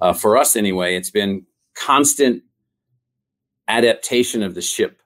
uh, 0.00 0.12
for 0.12 0.36
us 0.36 0.56
anyway, 0.56 0.96
it's 0.96 1.10
been 1.10 1.46
constant 1.74 2.42
adaptation 3.68 4.42
of 4.42 4.54
the 4.54 4.62
ship. 4.62 5.00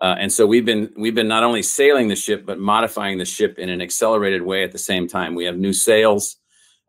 Uh, 0.00 0.16
and 0.18 0.32
so 0.32 0.46
we've 0.46 0.64
been 0.64 0.92
we've 0.96 1.14
been 1.14 1.28
not 1.28 1.44
only 1.44 1.62
sailing 1.62 2.08
the 2.08 2.16
ship 2.16 2.44
but 2.44 2.58
modifying 2.58 3.16
the 3.16 3.24
ship 3.24 3.58
in 3.58 3.68
an 3.68 3.80
accelerated 3.80 4.42
way 4.42 4.64
at 4.64 4.72
the 4.72 4.78
same 4.78 5.06
time. 5.08 5.34
We 5.34 5.44
have 5.44 5.56
new 5.56 5.72
sails, 5.72 6.36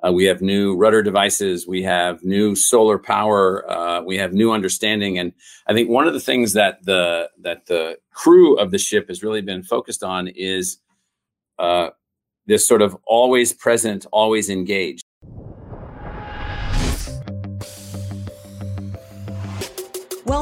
uh, 0.05 0.11
we 0.11 0.25
have 0.25 0.41
new 0.41 0.75
rudder 0.75 1.01
devices, 1.01 1.67
we 1.67 1.83
have 1.83 2.23
new 2.23 2.55
solar 2.55 2.97
power, 2.97 3.69
uh, 3.71 4.01
we 4.01 4.17
have 4.17 4.33
new 4.33 4.51
understanding. 4.51 5.19
And 5.19 5.33
I 5.67 5.73
think 5.73 5.89
one 5.89 6.07
of 6.07 6.13
the 6.13 6.19
things 6.19 6.53
that 6.53 6.83
the 6.83 7.29
that 7.41 7.67
the 7.67 7.97
crew 8.11 8.57
of 8.57 8.71
the 8.71 8.77
ship 8.77 9.07
has 9.07 9.23
really 9.23 9.41
been 9.41 9.63
focused 9.63 10.03
on 10.03 10.27
is 10.27 10.79
uh, 11.59 11.89
this 12.47 12.67
sort 12.67 12.81
of 12.81 12.97
always 13.05 13.53
present, 13.53 14.05
always 14.11 14.49
engaged. 14.49 15.03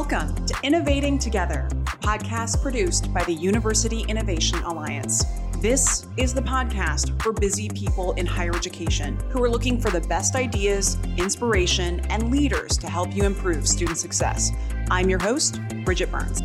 Welcome 0.06 0.44
to 0.44 0.54
Innovating 0.62 1.18
Together, 1.18 1.66
a 1.70 1.96
podcast 1.96 2.60
produced 2.60 3.12
by 3.14 3.24
the 3.24 3.32
University 3.32 4.02
Innovation 4.02 4.58
Alliance. 4.58 5.24
This 5.60 6.06
is 6.18 6.34
the 6.34 6.42
podcast 6.42 7.22
for 7.22 7.32
busy 7.32 7.70
people 7.70 8.12
in 8.12 8.26
higher 8.26 8.54
education 8.54 9.18
who 9.30 9.42
are 9.42 9.48
looking 9.48 9.80
for 9.80 9.90
the 9.90 10.02
best 10.02 10.34
ideas, 10.34 10.98
inspiration, 11.16 12.00
and 12.10 12.30
leaders 12.30 12.76
to 12.78 12.86
help 12.86 13.16
you 13.16 13.24
improve 13.24 13.66
student 13.66 13.96
success. 13.96 14.50
I'm 14.90 15.08
your 15.08 15.20
host, 15.20 15.58
Bridget 15.86 16.10
Burns. 16.10 16.42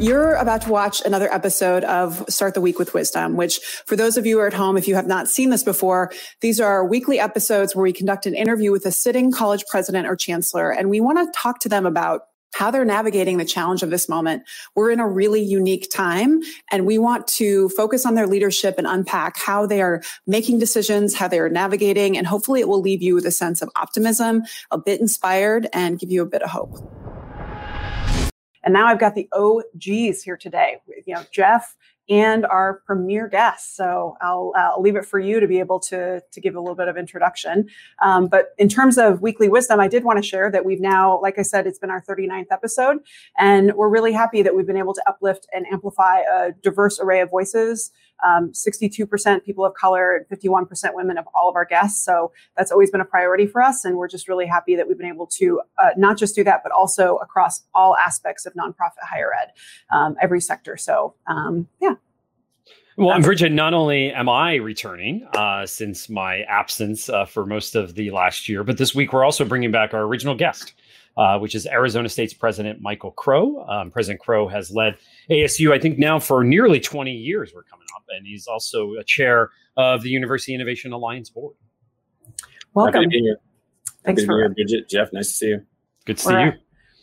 You're 0.00 0.34
about 0.34 0.62
to 0.62 0.70
watch 0.70 1.00
another 1.02 1.32
episode 1.32 1.84
of 1.84 2.24
Start 2.28 2.54
the 2.54 2.60
Week 2.60 2.80
with 2.80 2.94
Wisdom, 2.94 3.36
which 3.36 3.60
for 3.86 3.94
those 3.94 4.16
of 4.16 4.26
you 4.26 4.36
who 4.36 4.42
are 4.42 4.48
at 4.48 4.52
home, 4.52 4.76
if 4.76 4.88
you 4.88 4.96
have 4.96 5.06
not 5.06 5.28
seen 5.28 5.50
this 5.50 5.62
before, 5.62 6.10
these 6.40 6.60
are 6.60 6.68
our 6.68 6.84
weekly 6.84 7.20
episodes 7.20 7.76
where 7.76 7.84
we 7.84 7.92
conduct 7.92 8.26
an 8.26 8.34
interview 8.34 8.72
with 8.72 8.84
a 8.86 8.92
sitting 8.92 9.30
college 9.30 9.64
president 9.68 10.08
or 10.08 10.16
chancellor, 10.16 10.72
and 10.72 10.90
we 10.90 11.00
want 11.00 11.18
to 11.18 11.38
talk 11.38 11.60
to 11.60 11.68
them 11.68 11.86
about 11.86 12.22
how 12.54 12.70
they're 12.70 12.84
navigating 12.84 13.38
the 13.38 13.44
challenge 13.44 13.82
of 13.82 13.90
this 13.90 14.08
moment. 14.08 14.42
We're 14.74 14.90
in 14.90 15.00
a 15.00 15.08
really 15.08 15.42
unique 15.42 15.90
time 15.92 16.40
and 16.70 16.86
we 16.86 16.98
want 16.98 17.26
to 17.28 17.68
focus 17.70 18.06
on 18.06 18.14
their 18.14 18.28
leadership 18.28 18.76
and 18.78 18.86
unpack 18.86 19.36
how 19.36 19.66
they 19.66 19.82
are 19.82 20.02
making 20.26 20.60
decisions, 20.60 21.14
how 21.14 21.26
they 21.26 21.40
are 21.40 21.48
navigating, 21.48 22.16
and 22.16 22.26
hopefully 22.26 22.60
it 22.60 22.68
will 22.68 22.80
leave 22.80 23.02
you 23.02 23.14
with 23.14 23.26
a 23.26 23.32
sense 23.32 23.60
of 23.60 23.70
optimism, 23.74 24.42
a 24.70 24.78
bit 24.78 25.00
inspired, 25.00 25.68
and 25.72 25.98
give 25.98 26.12
you 26.12 26.22
a 26.22 26.26
bit 26.26 26.42
of 26.42 26.50
hope. 26.50 27.03
And 28.64 28.74
now 28.74 28.86
I've 28.86 28.98
got 28.98 29.14
the 29.14 29.28
OGs 29.32 30.22
here 30.22 30.36
today, 30.36 30.78
you 31.06 31.14
know, 31.14 31.22
Jeff 31.30 31.76
and 32.08 32.44
our 32.46 32.82
premier 32.86 33.28
guest. 33.28 33.76
So 33.76 34.16
I'll, 34.20 34.52
leave 34.78 34.96
it 34.96 35.06
for 35.06 35.18
you 35.18 35.40
to 35.40 35.46
be 35.46 35.60
able 35.60 35.80
to, 35.80 36.20
to 36.30 36.40
give 36.40 36.56
a 36.56 36.60
little 36.60 36.74
bit 36.74 36.88
of 36.88 36.96
introduction. 36.96 37.68
Um, 38.02 38.26
but 38.26 38.48
in 38.58 38.68
terms 38.68 38.98
of 38.98 39.22
weekly 39.22 39.48
wisdom, 39.48 39.80
I 39.80 39.88
did 39.88 40.04
want 40.04 40.18
to 40.18 40.22
share 40.22 40.50
that 40.50 40.64
we've 40.64 40.80
now, 40.80 41.20
like 41.22 41.38
I 41.38 41.42
said, 41.42 41.66
it's 41.66 41.78
been 41.78 41.90
our 41.90 42.02
39th 42.02 42.48
episode, 42.50 42.98
and 43.38 43.72
we're 43.74 43.88
really 43.88 44.12
happy 44.12 44.42
that 44.42 44.54
we've 44.54 44.66
been 44.66 44.76
able 44.76 44.94
to 44.94 45.02
uplift 45.08 45.46
and 45.54 45.64
amplify 45.72 46.20
a 46.20 46.52
diverse 46.62 46.98
array 47.00 47.20
of 47.20 47.30
voices 47.30 47.92
um, 48.24 48.50
62% 48.52 49.44
people 49.44 49.64
of 49.64 49.74
color 49.74 50.16
and 50.16 50.26
51% 50.28 50.94
women 50.94 51.18
of 51.18 51.26
all 51.34 51.48
of 51.48 51.56
our 51.56 51.64
guests. 51.64 52.04
So 52.04 52.32
that's 52.56 52.72
always 52.72 52.90
been 52.90 53.00
a 53.00 53.04
priority 53.04 53.46
for 53.46 53.62
us. 53.62 53.84
And 53.84 53.96
we're 53.96 54.08
just 54.08 54.28
really 54.28 54.46
happy 54.46 54.76
that 54.76 54.88
we've 54.88 54.98
been 54.98 55.08
able 55.08 55.26
to 55.28 55.60
uh, 55.78 55.90
not 55.96 56.16
just 56.16 56.34
do 56.34 56.44
that, 56.44 56.62
but 56.62 56.72
also 56.72 57.16
across 57.16 57.62
all 57.74 57.96
aspects 57.96 58.46
of 58.46 58.54
nonprofit 58.54 59.02
higher 59.02 59.30
ed, 59.34 59.50
um, 59.94 60.16
every 60.20 60.40
sector. 60.40 60.76
So, 60.76 61.14
um, 61.26 61.68
yeah. 61.80 61.94
Well, 62.96 63.10
and 63.10 63.24
Bridget, 63.24 63.50
not 63.50 63.74
only 63.74 64.12
am 64.12 64.28
I 64.28 64.54
returning 64.54 65.26
uh, 65.34 65.66
since 65.66 66.08
my 66.08 66.42
absence 66.42 67.08
uh, 67.08 67.24
for 67.24 67.44
most 67.44 67.74
of 67.74 67.96
the 67.96 68.12
last 68.12 68.48
year, 68.48 68.62
but 68.62 68.78
this 68.78 68.94
week 68.94 69.12
we're 69.12 69.24
also 69.24 69.44
bringing 69.44 69.72
back 69.72 69.92
our 69.94 70.02
original 70.02 70.36
guest, 70.36 70.74
uh, 71.16 71.38
which 71.38 71.54
is 71.54 71.66
Arizona 71.66 72.08
State's 72.08 72.34
President 72.34 72.80
Michael 72.80 73.12
Crow. 73.12 73.64
Um, 73.68 73.90
President 73.90 74.20
Crow 74.20 74.48
has 74.48 74.70
led 74.70 74.96
ASU, 75.30 75.72
I 75.72 75.78
think, 75.78 75.98
now 75.98 76.18
for 76.18 76.42
nearly 76.44 76.80
20 76.80 77.10
years. 77.12 77.52
We're 77.54 77.62
coming 77.64 77.86
up, 77.96 78.04
and 78.16 78.26
he's 78.26 78.46
also 78.46 78.94
a 78.94 79.04
chair 79.04 79.50
of 79.76 80.02
the 80.02 80.10
University 80.10 80.54
Innovation 80.54 80.92
Alliance 80.92 81.30
Board. 81.30 81.54
Welcome. 82.74 82.94
Happy 82.94 83.04
to 83.04 83.10
be 83.10 83.20
here. 83.20 83.36
Thanks 84.04 84.22
Happy 84.22 84.26
for 84.26 84.42
to 84.48 84.54
be 84.54 84.62
here, 84.62 84.66
Bridget. 84.66 84.88
Jeff, 84.88 85.12
nice 85.12 85.28
to 85.28 85.34
see 85.34 85.46
you. 85.48 85.62
Good 86.04 86.16
to 86.18 86.22
see 86.22 86.32
We're- 86.32 86.44
you. 86.46 86.52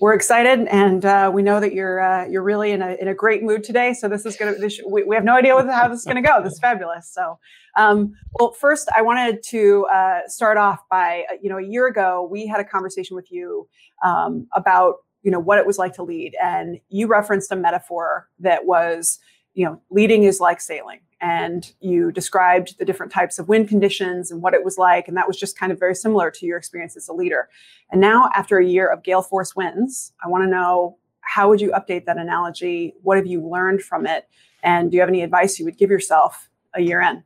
We're 0.01 0.15
excited, 0.15 0.67
and 0.67 1.05
uh, 1.05 1.29
we 1.31 1.43
know 1.43 1.59
that 1.59 1.75
you're 1.75 2.01
uh, 2.01 2.25
you're 2.25 2.41
really 2.41 2.71
in 2.71 2.81
a 2.81 2.97
in 2.99 3.07
a 3.07 3.13
great 3.13 3.43
mood 3.43 3.63
today. 3.63 3.93
So 3.93 4.09
this 4.09 4.25
is 4.25 4.35
gonna 4.35 4.55
this, 4.55 4.81
we, 4.83 5.03
we 5.03 5.13
have 5.13 5.23
no 5.23 5.35
idea 5.35 5.53
how 5.71 5.87
this 5.89 5.99
is 5.99 6.05
gonna 6.05 6.23
go. 6.23 6.41
This 6.43 6.53
is 6.53 6.59
fabulous. 6.59 7.07
So, 7.13 7.37
um, 7.77 8.15
well, 8.39 8.51
first 8.51 8.89
I 8.97 9.03
wanted 9.03 9.43
to 9.49 9.85
uh, 9.93 10.21
start 10.25 10.57
off 10.57 10.79
by 10.89 11.25
uh, 11.31 11.35
you 11.39 11.51
know 11.51 11.59
a 11.59 11.63
year 11.63 11.85
ago 11.85 12.27
we 12.31 12.47
had 12.47 12.59
a 12.59 12.63
conversation 12.63 13.15
with 13.15 13.31
you 13.31 13.67
um, 14.03 14.47
about 14.55 14.95
you 15.21 15.29
know 15.29 15.39
what 15.39 15.59
it 15.59 15.67
was 15.67 15.77
like 15.77 15.93
to 15.93 16.03
lead, 16.03 16.33
and 16.41 16.79
you 16.89 17.05
referenced 17.05 17.51
a 17.51 17.55
metaphor 17.55 18.27
that 18.39 18.65
was 18.65 19.19
you 19.53 19.67
know 19.67 19.79
leading 19.91 20.23
is 20.23 20.39
like 20.39 20.61
sailing 20.61 21.01
and 21.21 21.71
you 21.79 22.11
described 22.11 22.77
the 22.79 22.85
different 22.85 23.11
types 23.11 23.37
of 23.39 23.47
wind 23.47 23.69
conditions 23.69 24.31
and 24.31 24.41
what 24.41 24.53
it 24.53 24.65
was 24.65 24.77
like 24.77 25.07
and 25.07 25.15
that 25.15 25.27
was 25.27 25.37
just 25.37 25.57
kind 25.57 25.71
of 25.71 25.79
very 25.79 25.95
similar 25.95 26.31
to 26.31 26.45
your 26.45 26.57
experience 26.57 26.97
as 26.97 27.07
a 27.07 27.13
leader. 27.13 27.47
And 27.91 28.01
now 28.01 28.29
after 28.35 28.57
a 28.57 28.65
year 28.65 28.87
of 28.87 29.03
gale 29.03 29.21
force 29.21 29.55
winds 29.55 30.13
i 30.23 30.27
want 30.27 30.43
to 30.43 30.49
know 30.49 30.97
how 31.21 31.49
would 31.49 31.61
you 31.61 31.71
update 31.71 32.05
that 32.05 32.17
analogy? 32.17 32.93
What 33.03 33.17
have 33.17 33.25
you 33.25 33.47
learned 33.47 33.81
from 33.81 34.05
it? 34.05 34.27
And 34.63 34.91
do 34.91 34.95
you 34.95 35.01
have 35.01 35.09
any 35.09 35.21
advice 35.21 35.57
you 35.59 35.65
would 35.65 35.77
give 35.77 35.89
yourself 35.89 36.49
a 36.73 36.81
year 36.81 37.01
in? 37.01 37.23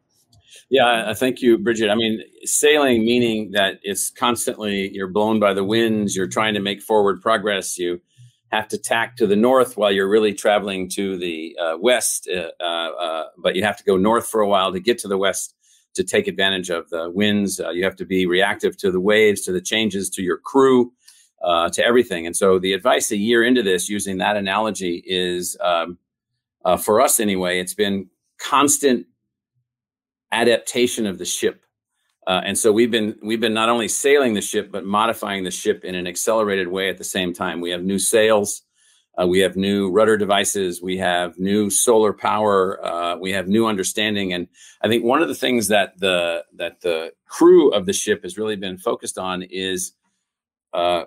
Yeah, 0.70 1.14
thank 1.14 1.42
you, 1.42 1.58
Bridget. 1.58 1.90
I 1.90 1.96
mean, 1.96 2.22
sailing 2.44 3.06
meaning 3.06 3.52
that 3.52 3.80
it's 3.84 4.10
constantly 4.10 4.90
you're 4.94 5.10
blown 5.10 5.40
by 5.40 5.54
the 5.54 5.64
winds, 5.64 6.16
you're 6.16 6.28
trying 6.28 6.54
to 6.54 6.60
make 6.60 6.82
forward 6.82 7.22
progress, 7.22 7.78
you 7.78 8.02
have 8.56 8.68
to 8.70 8.78
tack 8.78 9.16
to 9.18 9.28
the 9.28 9.36
north 9.36 9.78
while 9.78 9.92
you're 9.92 10.10
really 10.10 10.34
traveling 10.34 10.90
to 10.90 11.18
the 11.18 11.58
uh, 11.62 11.78
west, 11.80 12.30
uh, 12.30 12.64
uh, 12.64 13.26
but 13.38 13.56
you 13.56 13.64
have 13.64 13.78
to 13.78 13.84
go 13.84 13.98
north 13.98 14.28
for 14.28 14.42
a 14.42 14.48
while 14.48 14.72
to 14.72 14.80
get 14.80 14.98
to 15.00 15.08
the 15.08 15.18
west 15.18 15.56
to 15.96 16.04
take 16.04 16.28
advantage 16.28 16.70
of 16.70 16.90
the 16.90 17.10
winds. 17.10 17.60
Uh, 17.60 17.70
you 17.70 17.84
have 17.84 17.96
to 17.96 18.06
be 18.06 18.26
reactive 18.26 18.78
to 18.78 18.92
the 18.92 19.00
waves, 19.00 19.42
to 19.42 19.52
the 19.52 19.62
changes, 19.62 20.10
to 20.10 20.22
your 20.22 20.38
crew, 20.38 20.92
uh, 21.44 21.70
to 21.70 21.84
everything. 21.84 22.26
And 22.26 22.36
so, 22.36 22.60
the 22.60 22.74
advice 22.74 23.12
a 23.12 23.18
year 23.18 23.44
into 23.44 23.64
this, 23.64 23.90
using 23.90 24.18
that 24.18 24.38
analogy, 24.38 25.04
is 25.06 25.58
um, 25.62 25.98
uh, 26.64 26.78
for 26.78 27.02
us 27.02 27.20
anyway, 27.20 27.60
it's 27.60 27.74
been 27.74 28.10
constant 28.38 29.06
adaptation 30.32 31.06
of 31.06 31.18
the 31.18 31.26
ship. 31.26 31.65
Uh, 32.28 32.42
and 32.44 32.58
so 32.58 32.72
we've 32.72 32.92
been 32.92 33.16
we've 33.22 33.40
been 33.40 33.54
not 33.54 33.70
only 33.70 33.88
sailing 33.88 34.34
the 34.34 34.42
ship 34.42 34.72
but 34.72 34.84
modifying 34.84 35.44
the 35.44 35.52
ship 35.52 35.86
in 35.86 35.94
an 35.94 36.08
accelerated 36.08 36.68
way 36.68 36.90
at 36.90 36.98
the 36.98 37.04
same 37.04 37.34
time. 37.34 37.62
We 37.62 37.70
have 37.70 37.84
new 37.84 38.00
sails, 38.00 38.64
uh, 39.22 39.28
we 39.28 39.40
have 39.40 39.56
new 39.56 39.92
rudder 39.92 40.18
devices, 40.18 40.82
we 40.82 40.98
have 40.98 41.38
new 41.38 41.70
solar 41.70 42.14
power, 42.14 42.84
uh, 42.84 43.18
we 43.18 43.32
have 43.32 43.48
new 43.48 43.68
understanding. 43.68 44.34
And 44.34 44.48
I 44.82 44.88
think 44.88 45.04
one 45.04 45.22
of 45.22 45.28
the 45.28 45.36
things 45.36 45.68
that 45.68 46.00
the 46.00 46.44
that 46.56 46.82
the 46.82 47.12
crew 47.28 47.72
of 47.72 47.86
the 47.86 47.94
ship 47.94 48.24
has 48.24 48.38
really 48.38 48.56
been 48.56 48.78
focused 48.78 49.20
on 49.20 49.44
is 49.44 49.94
uh, 50.74 51.06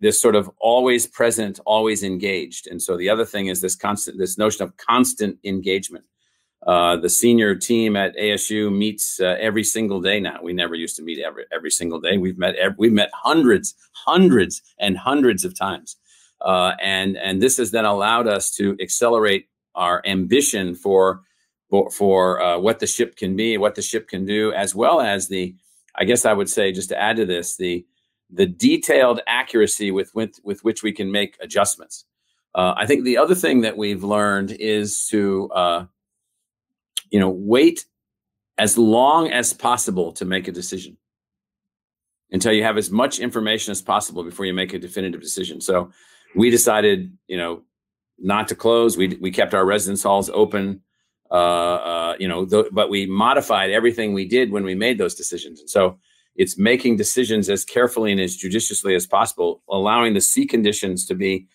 this 0.00 0.20
sort 0.20 0.34
of 0.34 0.50
always 0.60 1.06
present, 1.06 1.60
always 1.66 2.02
engaged. 2.02 2.68
And 2.68 2.80
so 2.80 2.96
the 2.96 3.10
other 3.10 3.24
thing 3.24 3.48
is 3.48 3.60
this 3.60 3.76
constant 3.76 4.18
this 4.18 4.38
notion 4.38 4.64
of 4.64 4.76
constant 4.78 5.38
engagement. 5.44 6.04
Uh, 6.66 6.96
the 6.96 7.10
senior 7.10 7.54
team 7.54 7.94
at 7.94 8.16
ASU 8.16 8.74
meets 8.74 9.20
uh, 9.20 9.36
every 9.38 9.64
single 9.64 10.00
day 10.00 10.18
now. 10.18 10.38
We 10.42 10.54
never 10.54 10.74
used 10.74 10.96
to 10.96 11.02
meet 11.02 11.18
every 11.18 11.44
every 11.52 11.70
single 11.70 12.00
day. 12.00 12.16
We've 12.16 12.38
met 12.38 12.54
every, 12.56 12.76
we've 12.78 12.92
met 12.92 13.10
hundreds, 13.12 13.74
hundreds, 13.92 14.62
and 14.78 14.96
hundreds 14.96 15.44
of 15.44 15.58
times, 15.58 15.96
uh, 16.40 16.72
and 16.82 17.18
and 17.18 17.42
this 17.42 17.58
has 17.58 17.70
then 17.70 17.84
allowed 17.84 18.26
us 18.26 18.50
to 18.52 18.76
accelerate 18.80 19.48
our 19.74 20.00
ambition 20.06 20.74
for 20.74 21.22
for, 21.70 21.90
for 21.90 22.40
uh, 22.40 22.58
what 22.58 22.78
the 22.78 22.86
ship 22.86 23.16
can 23.16 23.36
be, 23.36 23.58
what 23.58 23.74
the 23.74 23.82
ship 23.82 24.08
can 24.08 24.24
do, 24.24 24.52
as 24.52 24.74
well 24.74 25.00
as 25.00 25.28
the, 25.28 25.54
I 25.96 26.04
guess 26.04 26.24
I 26.24 26.32
would 26.32 26.48
say, 26.48 26.72
just 26.72 26.88
to 26.90 27.00
add 27.00 27.16
to 27.16 27.26
this, 27.26 27.56
the 27.56 27.84
the 28.30 28.46
detailed 28.46 29.20
accuracy 29.26 29.90
with 29.90 30.14
with, 30.14 30.40
with 30.44 30.64
which 30.64 30.82
we 30.82 30.92
can 30.92 31.10
make 31.10 31.36
adjustments. 31.40 32.04
Uh, 32.54 32.74
I 32.76 32.86
think 32.86 33.04
the 33.04 33.18
other 33.18 33.34
thing 33.34 33.60
that 33.62 33.76
we've 33.76 34.04
learned 34.04 34.52
is 34.52 35.06
to 35.08 35.50
you 37.14 37.20
know 37.20 37.30
wait 37.30 37.86
as 38.58 38.76
long 38.76 39.30
as 39.30 39.52
possible 39.52 40.10
to 40.14 40.24
make 40.24 40.48
a 40.48 40.52
decision. 40.52 40.96
Until 42.32 42.52
you 42.52 42.64
have 42.64 42.76
as 42.76 42.90
much 42.90 43.20
information 43.20 43.70
as 43.70 43.80
possible 43.80 44.24
before 44.24 44.46
you 44.46 44.52
make 44.52 44.72
a 44.72 44.80
definitive 44.80 45.20
decision. 45.20 45.60
So 45.60 45.92
we 46.34 46.50
decided 46.50 47.16
you 47.28 47.36
know 47.36 47.62
not 48.18 48.48
to 48.48 48.56
close. 48.56 48.96
We 48.96 49.16
we 49.20 49.30
kept 49.30 49.54
our 49.54 49.64
residence 49.64 50.02
halls 50.02 50.28
open 50.28 50.82
uh, 51.30 51.78
uh, 51.92 52.14
you 52.18 52.26
know 52.26 52.44
th- 52.46 52.72
but 52.72 52.90
we 52.90 53.06
modified 53.06 53.70
everything 53.70 54.12
we 54.12 54.26
did 54.26 54.50
when 54.50 54.64
we 54.64 54.74
made 54.74 54.98
those 54.98 55.14
decisions. 55.14 55.60
And 55.60 55.70
so 55.70 56.00
it's 56.34 56.58
making 56.58 56.96
decisions 56.96 57.48
as 57.48 57.64
carefully 57.64 58.10
and 58.10 58.20
as 58.20 58.34
judiciously 58.34 58.96
as 58.96 59.06
possible 59.06 59.62
allowing 59.68 60.14
the 60.14 60.20
sea 60.20 60.46
conditions 60.46 61.06
to 61.06 61.14
be 61.14 61.46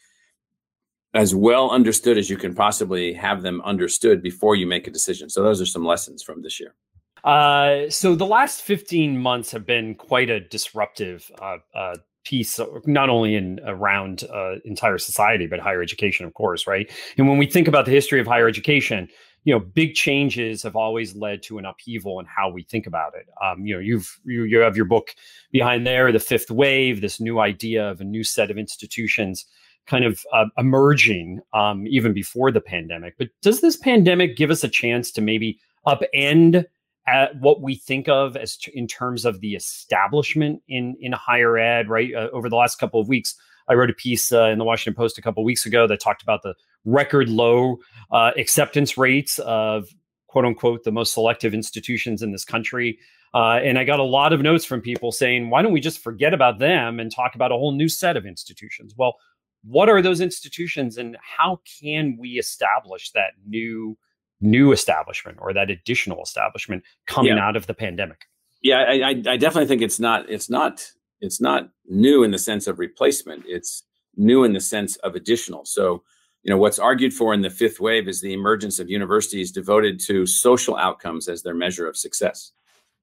as 1.13 1.33
well 1.33 1.71
understood 1.71 2.17
as 2.17 2.29
you 2.29 2.37
can 2.37 2.53
possibly 2.53 3.13
have 3.13 3.41
them 3.41 3.61
understood 3.61 4.21
before 4.21 4.55
you 4.55 4.67
make 4.67 4.87
a 4.87 4.91
decision. 4.91 5.29
So 5.29 5.41
those 5.41 5.59
are 5.61 5.65
some 5.65 5.85
lessons 5.85 6.21
from 6.21 6.41
this 6.41 6.59
year. 6.59 6.75
Uh, 7.23 7.89
so 7.89 8.15
the 8.15 8.25
last 8.25 8.61
15 8.61 9.17
months 9.17 9.51
have 9.51 9.65
been 9.65 9.95
quite 9.95 10.29
a 10.29 10.39
disruptive 10.39 11.29
uh, 11.41 11.57
uh, 11.75 11.95
piece, 12.23 12.59
not 12.85 13.09
only 13.09 13.35
in 13.35 13.59
around 13.65 14.23
uh, 14.33 14.55
entire 14.65 14.97
society, 14.97 15.47
but 15.47 15.59
higher 15.59 15.81
education, 15.81 16.25
of 16.25 16.33
course, 16.33 16.67
right? 16.67 16.89
And 17.17 17.27
when 17.27 17.37
we 17.37 17.45
think 17.45 17.67
about 17.67 17.85
the 17.85 17.91
history 17.91 18.19
of 18.19 18.27
higher 18.27 18.47
education, 18.47 19.09
you 19.45 19.53
know, 19.53 19.59
big 19.59 19.95
changes 19.95 20.61
have 20.63 20.75
always 20.75 21.15
led 21.15 21.41
to 21.43 21.57
an 21.57 21.65
upheaval 21.65 22.19
in 22.19 22.25
how 22.25 22.49
we 22.49 22.63
think 22.63 22.85
about 22.85 23.13
it. 23.15 23.25
Um, 23.43 23.65
you 23.65 23.73
know, 23.73 23.79
you've 23.79 24.19
you, 24.25 24.43
you 24.43 24.59
have 24.59 24.75
your 24.75 24.85
book 24.85 25.15
behind 25.51 25.87
there, 25.87 26.11
the 26.11 26.19
fifth 26.19 26.51
wave, 26.51 27.01
this 27.01 27.19
new 27.19 27.39
idea 27.39 27.89
of 27.89 28.01
a 28.01 28.03
new 28.03 28.23
set 28.23 28.51
of 28.51 28.57
institutions 28.57 29.45
kind 29.89 30.05
of 30.05 30.23
uh, 30.31 30.45
emerging 30.57 31.41
um, 31.53 31.85
even 31.87 32.13
before 32.13 32.51
the 32.51 32.61
pandemic. 32.61 33.15
But 33.17 33.29
does 33.41 33.61
this 33.61 33.75
pandemic 33.75 34.37
give 34.37 34.51
us 34.51 34.63
a 34.63 34.69
chance 34.69 35.11
to 35.11 35.21
maybe 35.21 35.59
upend 35.87 36.65
at 37.07 37.35
what 37.39 37.61
we 37.61 37.75
think 37.75 38.07
of 38.07 38.37
as 38.37 38.55
t- 38.55 38.71
in 38.75 38.87
terms 38.87 39.25
of 39.25 39.41
the 39.41 39.55
establishment 39.55 40.61
in 40.67 40.95
in 41.01 41.11
higher 41.11 41.57
ed? 41.57 41.89
Right 41.89 42.13
uh, 42.13 42.29
over 42.31 42.49
the 42.49 42.55
last 42.55 42.75
couple 42.75 43.01
of 43.01 43.09
weeks, 43.09 43.35
I 43.67 43.73
wrote 43.73 43.89
a 43.89 43.93
piece 43.93 44.31
uh, 44.31 44.45
in 44.45 44.59
the 44.59 44.65
Washington 44.65 44.95
Post 44.95 45.17
a 45.17 45.21
couple 45.21 45.41
of 45.41 45.45
weeks 45.45 45.65
ago 45.65 45.87
that 45.87 45.99
talked 45.99 46.21
about 46.21 46.43
the 46.43 46.53
record 46.85 47.27
low 47.27 47.79
uh, 48.11 48.31
acceptance 48.37 48.97
rates 48.97 49.39
of 49.39 49.89
quote 50.27 50.45
unquote 50.45 50.83
the 50.83 50.91
most 50.91 51.13
selective 51.13 51.53
institutions 51.53 52.21
in 52.21 52.31
this 52.31 52.45
country. 52.45 52.99
Uh, 53.33 53.59
and 53.63 53.77
I 53.77 53.83
got 53.83 53.99
a 53.99 54.03
lot 54.03 54.33
of 54.33 54.41
notes 54.41 54.65
from 54.65 54.81
people 54.81 55.11
saying, 55.11 55.49
why 55.49 55.61
don't 55.61 55.71
we 55.71 55.79
just 55.79 55.99
forget 55.99 56.33
about 56.33 56.57
them 56.57 56.99
and 56.99 57.11
talk 57.11 57.35
about 57.35 57.51
a 57.51 57.55
whole 57.55 57.71
new 57.71 57.87
set 57.87 58.17
of 58.17 58.25
institutions? 58.25 58.95
Well, 58.97 59.17
what 59.63 59.89
are 59.89 60.01
those 60.01 60.21
institutions 60.21 60.97
and 60.97 61.17
how 61.21 61.59
can 61.81 62.17
we 62.17 62.31
establish 62.39 63.11
that 63.11 63.31
new 63.47 63.97
new 64.41 64.71
establishment 64.71 65.37
or 65.41 65.51
that 65.51 65.69
additional 65.69 66.23
establishment 66.23 66.81
coming 67.07 67.35
yeah. 67.35 67.45
out 67.45 67.55
of 67.55 67.67
the 67.67 67.73
pandemic? 67.73 68.25
Yeah 68.61 68.79
I, 68.79 69.09
I 69.09 69.37
definitely 69.37 69.67
think 69.67 69.81
it's 69.81 69.99
not 69.99 70.29
it's 70.29 70.49
not 70.49 70.85
it's 71.21 71.41
not 71.41 71.69
new 71.87 72.23
in 72.23 72.31
the 72.31 72.37
sense 72.37 72.67
of 72.67 72.79
replacement. 72.79 73.43
It's 73.45 73.83
new 74.15 74.43
in 74.43 74.53
the 74.53 74.61
sense 74.61 74.95
of 74.97 75.15
additional. 75.15 75.65
So 75.65 76.03
you 76.43 76.53
know 76.53 76.57
what's 76.57 76.79
argued 76.79 77.13
for 77.13 77.33
in 77.33 77.41
the 77.41 77.49
fifth 77.49 77.79
wave 77.79 78.07
is 78.07 78.21
the 78.21 78.33
emergence 78.33 78.79
of 78.79 78.89
universities 78.89 79.51
devoted 79.51 79.99
to 80.01 80.25
social 80.25 80.77
outcomes 80.77 81.27
as 81.27 81.43
their 81.43 81.53
measure 81.53 81.87
of 81.87 81.97
success. 81.97 82.51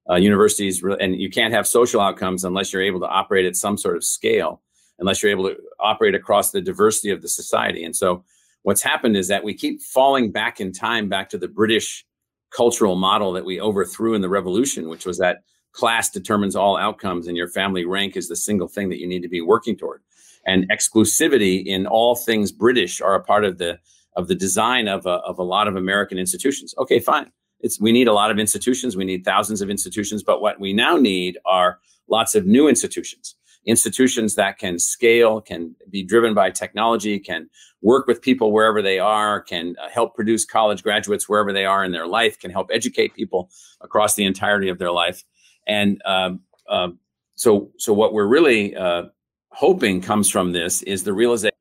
Uh, 0.09 0.15
universities 0.15 0.81
and 1.01 1.19
you 1.19 1.29
can't 1.29 1.53
have 1.53 1.67
social 1.67 1.99
outcomes 1.99 2.45
unless 2.45 2.71
you're 2.71 2.81
able 2.81 2.99
to 2.99 3.07
operate 3.07 3.45
at 3.45 3.57
some 3.57 3.77
sort 3.77 3.97
of 3.97 4.03
scale 4.03 4.61
unless 4.99 5.21
you're 5.21 5.31
able 5.31 5.49
to 5.49 5.57
operate 5.79 6.15
across 6.15 6.51
the 6.51 6.61
diversity 6.61 7.09
of 7.09 7.21
the 7.21 7.29
society. 7.29 7.83
And 7.83 7.95
so 7.95 8.23
what's 8.63 8.81
happened 8.81 9.15
is 9.15 9.27
that 9.27 9.43
we 9.43 9.53
keep 9.53 9.81
falling 9.81 10.31
back 10.31 10.59
in 10.59 10.71
time 10.71 11.09
back 11.09 11.29
to 11.29 11.37
the 11.37 11.47
British 11.47 12.05
cultural 12.49 12.95
model 12.95 13.31
that 13.33 13.45
we 13.45 13.59
overthrew 13.59 14.13
in 14.13 14.21
the 14.21 14.29
revolution, 14.29 14.89
which 14.89 15.05
was 15.05 15.17
that 15.17 15.43
class 15.73 16.09
determines 16.09 16.55
all 16.55 16.77
outcomes 16.77 17.27
and 17.27 17.37
your 17.37 17.47
family 17.47 17.85
rank 17.85 18.15
is 18.15 18.27
the 18.27 18.35
single 18.35 18.67
thing 18.67 18.89
that 18.89 18.99
you 18.99 19.07
need 19.07 19.21
to 19.21 19.29
be 19.29 19.41
working 19.41 19.77
toward. 19.77 20.01
And 20.45 20.69
exclusivity 20.71 21.65
in 21.65 21.85
all 21.85 22.15
things 22.15 22.51
British 22.51 23.01
are 23.01 23.15
a 23.15 23.23
part 23.23 23.45
of 23.45 23.57
the 23.57 23.79
of 24.15 24.27
the 24.27 24.35
design 24.35 24.87
of 24.87 25.05
a, 25.05 25.19
of 25.29 25.37
a 25.37 25.43
lot 25.43 25.67
of 25.67 25.75
American 25.75 26.17
institutions. 26.17 26.73
Okay, 26.79 26.99
fine. 26.99 27.31
It's 27.59 27.79
we 27.79 27.91
need 27.91 28.07
a 28.07 28.13
lot 28.13 28.31
of 28.31 28.39
institutions. 28.39 28.95
We 28.95 29.05
need 29.05 29.23
thousands 29.23 29.61
of 29.61 29.69
institutions, 29.69 30.23
but 30.23 30.41
what 30.41 30.59
we 30.59 30.73
now 30.73 30.97
need 30.97 31.37
are 31.45 31.79
lots 32.07 32.33
of 32.33 32.45
new 32.45 32.67
institutions 32.67 33.35
institutions 33.67 34.35
that 34.35 34.57
can 34.57 34.79
scale, 34.79 35.41
can 35.41 35.75
be 35.89 36.01
driven 36.01 36.33
by 36.33 36.49
technology, 36.49 37.19
can 37.19 37.49
work 37.81 38.07
with 38.07 38.21
people 38.21 38.51
wherever 38.51 38.81
they 38.81 38.97
are, 38.97 39.41
can 39.41 39.75
uh, 39.83 39.89
help 39.89 40.15
produce 40.15 40.45
college 40.45 40.81
graduates 40.81 41.29
wherever 41.29 41.53
they 41.53 41.65
are 41.65 41.83
in 41.83 41.91
their 41.91 42.07
life, 42.07 42.39
can 42.39 42.49
help 42.49 42.69
educate 42.71 43.13
people 43.13 43.49
across 43.81 44.15
the 44.15 44.25
entirety 44.25 44.69
of 44.69 44.79
their 44.79 44.91
life. 44.91 45.23
And 45.67 46.01
um, 46.05 46.39
uh, 46.67 46.89
so, 47.35 47.69
so 47.77 47.93
what 47.93 48.13
we're 48.13 48.25
really 48.25 48.75
uh, 48.75 49.03
hoping 49.49 50.01
comes 50.01 50.29
from 50.29 50.53
this 50.53 50.81
is 50.83 51.03
the 51.03 51.13
realization 51.13 51.51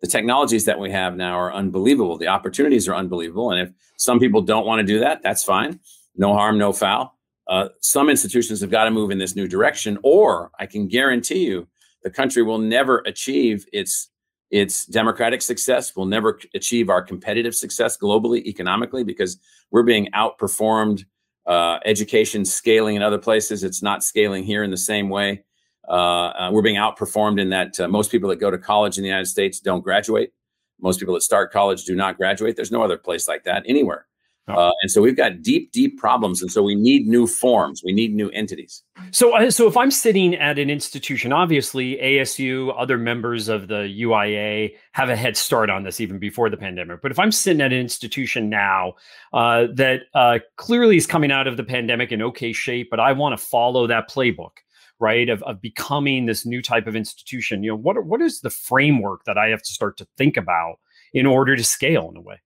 the 0.00 0.06
technologies 0.06 0.64
that 0.64 0.78
we 0.78 0.90
have 0.90 1.16
now 1.16 1.34
are 1.34 1.52
unbelievable. 1.52 2.16
The 2.16 2.28
opportunities 2.28 2.88
are 2.88 2.94
unbelievable. 2.94 3.50
And 3.50 3.60
if 3.60 3.74
some 3.98 4.18
people 4.18 4.40
don't 4.40 4.66
want 4.66 4.80
to 4.80 4.86
do 4.86 4.98
that, 5.00 5.22
that's 5.22 5.44
fine. 5.44 5.78
No 6.16 6.32
harm, 6.32 6.58
no 6.58 6.72
foul. 6.72 7.18
Uh, 7.50 7.68
some 7.80 8.08
institutions 8.08 8.60
have 8.60 8.70
got 8.70 8.84
to 8.84 8.92
move 8.92 9.10
in 9.10 9.18
this 9.18 9.34
new 9.34 9.48
direction, 9.48 9.98
or 10.04 10.52
I 10.60 10.66
can 10.66 10.86
guarantee 10.86 11.44
you 11.44 11.66
the 12.04 12.10
country 12.10 12.44
will 12.44 12.58
never 12.58 12.98
achieve 13.00 13.66
its 13.72 14.08
its 14.52 14.84
democratic 14.86 15.42
success, 15.42 15.94
will 15.94 16.06
never 16.06 16.40
achieve 16.54 16.90
our 16.90 17.02
competitive 17.02 17.54
success 17.54 17.96
globally, 17.96 18.44
economically, 18.46 19.04
because 19.04 19.38
we're 19.70 19.82
being 19.82 20.08
outperformed. 20.14 21.04
Uh, 21.46 21.80
education 21.84 22.44
scaling 22.44 22.96
in 22.96 23.02
other 23.02 23.18
places, 23.18 23.64
it's 23.64 23.82
not 23.82 24.04
scaling 24.04 24.44
here 24.44 24.62
in 24.62 24.70
the 24.70 24.76
same 24.76 25.08
way. 25.08 25.42
Uh, 25.88 25.92
uh 25.92 26.50
we're 26.52 26.62
being 26.62 26.76
outperformed 26.76 27.40
in 27.40 27.48
that 27.48 27.80
uh, 27.80 27.88
most 27.88 28.12
people 28.12 28.28
that 28.28 28.36
go 28.36 28.50
to 28.50 28.58
college 28.58 28.98
in 28.98 29.02
the 29.02 29.08
United 29.08 29.26
States 29.26 29.58
don't 29.58 29.82
graduate. 29.82 30.32
Most 30.80 31.00
people 31.00 31.14
that 31.14 31.22
start 31.22 31.50
college 31.50 31.84
do 31.84 31.96
not 31.96 32.16
graduate. 32.16 32.54
There's 32.54 32.70
no 32.70 32.82
other 32.82 32.98
place 32.98 33.26
like 33.26 33.44
that 33.44 33.64
anywhere. 33.66 34.06
Uh, 34.48 34.72
and 34.82 34.90
so 34.90 35.00
we've 35.00 35.16
got 35.16 35.42
deep, 35.42 35.70
deep 35.72 35.98
problems, 35.98 36.42
and 36.42 36.50
so 36.50 36.62
we 36.62 36.74
need 36.74 37.06
new 37.06 37.26
forms. 37.26 37.82
We 37.84 37.92
need 37.92 38.14
new 38.14 38.30
entities. 38.30 38.82
So, 39.12 39.36
uh, 39.36 39.50
so 39.50 39.66
if 39.68 39.76
I'm 39.76 39.90
sitting 39.90 40.34
at 40.34 40.58
an 40.58 40.70
institution, 40.70 41.32
obviously 41.32 41.96
ASU, 41.96 42.74
other 42.76 42.98
members 42.98 43.48
of 43.48 43.68
the 43.68 43.94
UIA 44.00 44.74
have 44.92 45.08
a 45.08 45.16
head 45.16 45.36
start 45.36 45.70
on 45.70 45.84
this 45.84 46.00
even 46.00 46.18
before 46.18 46.50
the 46.50 46.56
pandemic. 46.56 47.00
But 47.02 47.10
if 47.10 47.18
I'm 47.18 47.32
sitting 47.32 47.60
at 47.60 47.72
an 47.72 47.78
institution 47.78 48.48
now 48.48 48.94
uh, 49.32 49.66
that 49.74 50.02
uh, 50.14 50.38
clearly 50.56 50.96
is 50.96 51.06
coming 51.06 51.30
out 51.30 51.46
of 51.46 51.56
the 51.56 51.64
pandemic 51.64 52.12
in 52.12 52.22
okay 52.22 52.52
shape, 52.52 52.88
but 52.90 53.00
I 53.00 53.12
want 53.12 53.38
to 53.38 53.44
follow 53.44 53.86
that 53.86 54.10
playbook, 54.10 54.58
right, 54.98 55.28
of, 55.28 55.42
of 55.44 55.60
becoming 55.60 56.26
this 56.26 56.44
new 56.44 56.62
type 56.62 56.86
of 56.86 56.96
institution, 56.96 57.62
you 57.62 57.70
know, 57.70 57.76
what 57.76 58.04
what 58.04 58.20
is 58.20 58.40
the 58.40 58.50
framework 58.50 59.24
that 59.24 59.38
I 59.38 59.48
have 59.48 59.62
to 59.62 59.72
start 59.72 59.96
to 59.98 60.06
think 60.16 60.36
about 60.36 60.78
in 61.12 61.26
order 61.26 61.56
to 61.56 61.64
scale 61.64 62.08
in 62.10 62.16
a 62.16 62.20
way? 62.20 62.40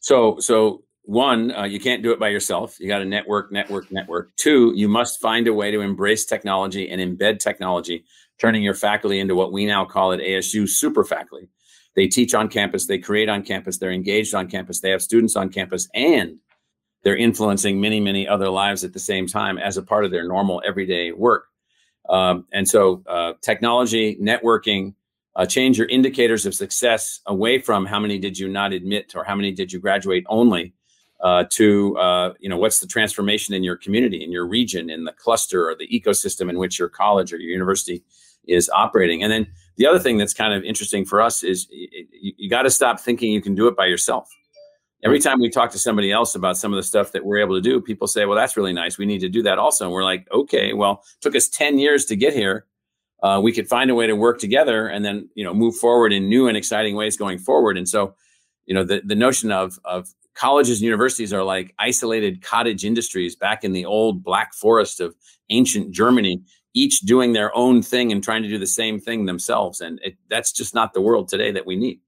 So, 0.00 0.38
so 0.40 0.82
one, 1.04 1.52
uh, 1.52 1.64
you 1.64 1.80
can't 1.80 2.02
do 2.02 2.12
it 2.12 2.20
by 2.20 2.28
yourself. 2.28 2.78
You 2.78 2.86
got 2.86 2.98
to 2.98 3.04
network, 3.04 3.50
network, 3.50 3.90
network. 3.90 4.34
Two, 4.36 4.72
you 4.74 4.88
must 4.88 5.20
find 5.20 5.48
a 5.48 5.54
way 5.54 5.70
to 5.70 5.80
embrace 5.80 6.24
technology 6.24 6.88
and 6.88 7.00
embed 7.00 7.40
technology, 7.40 8.04
turning 8.38 8.62
your 8.62 8.74
faculty 8.74 9.18
into 9.18 9.34
what 9.34 9.52
we 9.52 9.66
now 9.66 9.84
call 9.84 10.12
at 10.12 10.20
ASU 10.20 10.68
super 10.68 11.04
faculty. 11.04 11.48
They 11.94 12.06
teach 12.06 12.34
on 12.34 12.48
campus, 12.48 12.86
they 12.86 12.98
create 12.98 13.28
on 13.28 13.42
campus, 13.42 13.78
they're 13.78 13.90
engaged 13.90 14.34
on 14.34 14.48
campus, 14.48 14.80
they 14.80 14.90
have 14.90 15.02
students 15.02 15.36
on 15.36 15.50
campus, 15.50 15.88
and 15.92 16.38
they're 17.02 17.16
influencing 17.16 17.80
many, 17.80 18.00
many 18.00 18.26
other 18.26 18.48
lives 18.48 18.84
at 18.84 18.92
the 18.92 18.98
same 18.98 19.26
time 19.26 19.58
as 19.58 19.76
a 19.76 19.82
part 19.82 20.04
of 20.04 20.10
their 20.10 20.26
normal 20.26 20.62
everyday 20.64 21.12
work. 21.12 21.46
Um, 22.08 22.46
and 22.52 22.66
so, 22.66 23.02
uh, 23.06 23.34
technology, 23.42 24.16
networking, 24.16 24.94
uh, 25.34 25.46
change 25.46 25.78
your 25.78 25.88
indicators 25.88 26.46
of 26.46 26.54
success 26.54 27.20
away 27.26 27.58
from 27.58 27.86
how 27.86 27.98
many 27.98 28.18
did 28.18 28.38
you 28.38 28.48
not 28.48 28.72
admit 28.72 29.14
or 29.14 29.24
how 29.24 29.34
many 29.34 29.52
did 29.52 29.72
you 29.72 29.78
graduate 29.78 30.24
only 30.28 30.74
uh, 31.22 31.44
to 31.50 31.96
uh, 31.98 32.34
you 32.40 32.48
know 32.48 32.56
what's 32.56 32.80
the 32.80 32.86
transformation 32.86 33.54
in 33.54 33.62
your 33.62 33.76
community, 33.76 34.22
in 34.22 34.32
your 34.32 34.46
region, 34.46 34.90
in 34.90 35.04
the 35.04 35.12
cluster 35.12 35.68
or 35.68 35.74
the 35.74 35.88
ecosystem 35.88 36.50
in 36.50 36.58
which 36.58 36.78
your 36.78 36.88
college 36.88 37.32
or 37.32 37.36
your 37.36 37.50
university 37.50 38.02
is 38.48 38.68
operating. 38.70 39.22
And 39.22 39.30
then 39.30 39.46
the 39.76 39.86
other 39.86 40.00
thing 40.00 40.18
that's 40.18 40.34
kind 40.34 40.52
of 40.52 40.64
interesting 40.64 41.04
for 41.04 41.20
us 41.20 41.44
is 41.44 41.68
you, 41.70 42.32
you 42.36 42.50
got 42.50 42.62
to 42.62 42.70
stop 42.70 43.00
thinking 43.00 43.30
you 43.32 43.40
can 43.40 43.54
do 43.54 43.68
it 43.68 43.76
by 43.76 43.86
yourself. 43.86 44.28
Every 45.04 45.20
time 45.20 45.40
we 45.40 45.48
talk 45.48 45.70
to 45.72 45.78
somebody 45.78 46.12
else 46.12 46.34
about 46.34 46.56
some 46.56 46.72
of 46.72 46.76
the 46.76 46.82
stuff 46.82 47.10
that 47.12 47.24
we're 47.24 47.38
able 47.38 47.56
to 47.56 47.60
do, 47.60 47.80
people 47.80 48.06
say, 48.06 48.24
"Well, 48.24 48.36
that's 48.36 48.56
really 48.56 48.72
nice. 48.72 48.98
We 48.98 49.06
need 49.06 49.20
to 49.20 49.28
do 49.28 49.42
that 49.42 49.58
also." 49.58 49.84
And 49.84 49.92
we're 49.92 50.04
like, 50.04 50.26
"Okay, 50.32 50.72
well, 50.74 51.04
took 51.20 51.34
us 51.36 51.48
ten 51.48 51.78
years 51.78 52.04
to 52.06 52.16
get 52.16 52.34
here." 52.34 52.66
Uh, 53.22 53.40
we 53.40 53.52
could 53.52 53.68
find 53.68 53.90
a 53.90 53.94
way 53.94 54.08
to 54.08 54.16
work 54.16 54.40
together 54.40 54.88
and 54.88 55.04
then 55.04 55.28
you 55.34 55.44
know 55.44 55.54
move 55.54 55.76
forward 55.76 56.12
in 56.12 56.28
new 56.28 56.48
and 56.48 56.56
exciting 56.56 56.96
ways 56.96 57.16
going 57.16 57.38
forward 57.38 57.78
and 57.78 57.88
so 57.88 58.16
you 58.66 58.74
know 58.74 58.82
the, 58.82 59.00
the 59.04 59.14
notion 59.14 59.52
of 59.52 59.78
of 59.84 60.08
colleges 60.34 60.78
and 60.78 60.84
universities 60.84 61.32
are 61.32 61.42
like 61.42 61.74
isolated 61.78 62.42
cottage 62.42 62.84
industries 62.84 63.36
back 63.36 63.64
in 63.64 63.72
the 63.72 63.84
old 63.84 64.22
black 64.22 64.54
forest 64.54 65.00
of 65.00 65.14
ancient 65.50 65.90
Germany, 65.90 66.42
each 66.74 67.00
doing 67.00 67.32
their 67.32 67.54
own 67.56 67.82
thing 67.82 68.12
and 68.12 68.24
trying 68.24 68.42
to 68.42 68.48
do 68.48 68.58
the 68.58 68.66
same 68.66 68.98
thing 68.98 69.26
themselves. 69.26 69.80
And 69.80 70.00
it, 70.02 70.16
that's 70.30 70.52
just 70.52 70.74
not 70.74 70.94
the 70.94 71.00
world 71.00 71.28
today 71.28 71.52
that 71.52 71.66
we 71.66 71.76
need. 71.76 72.00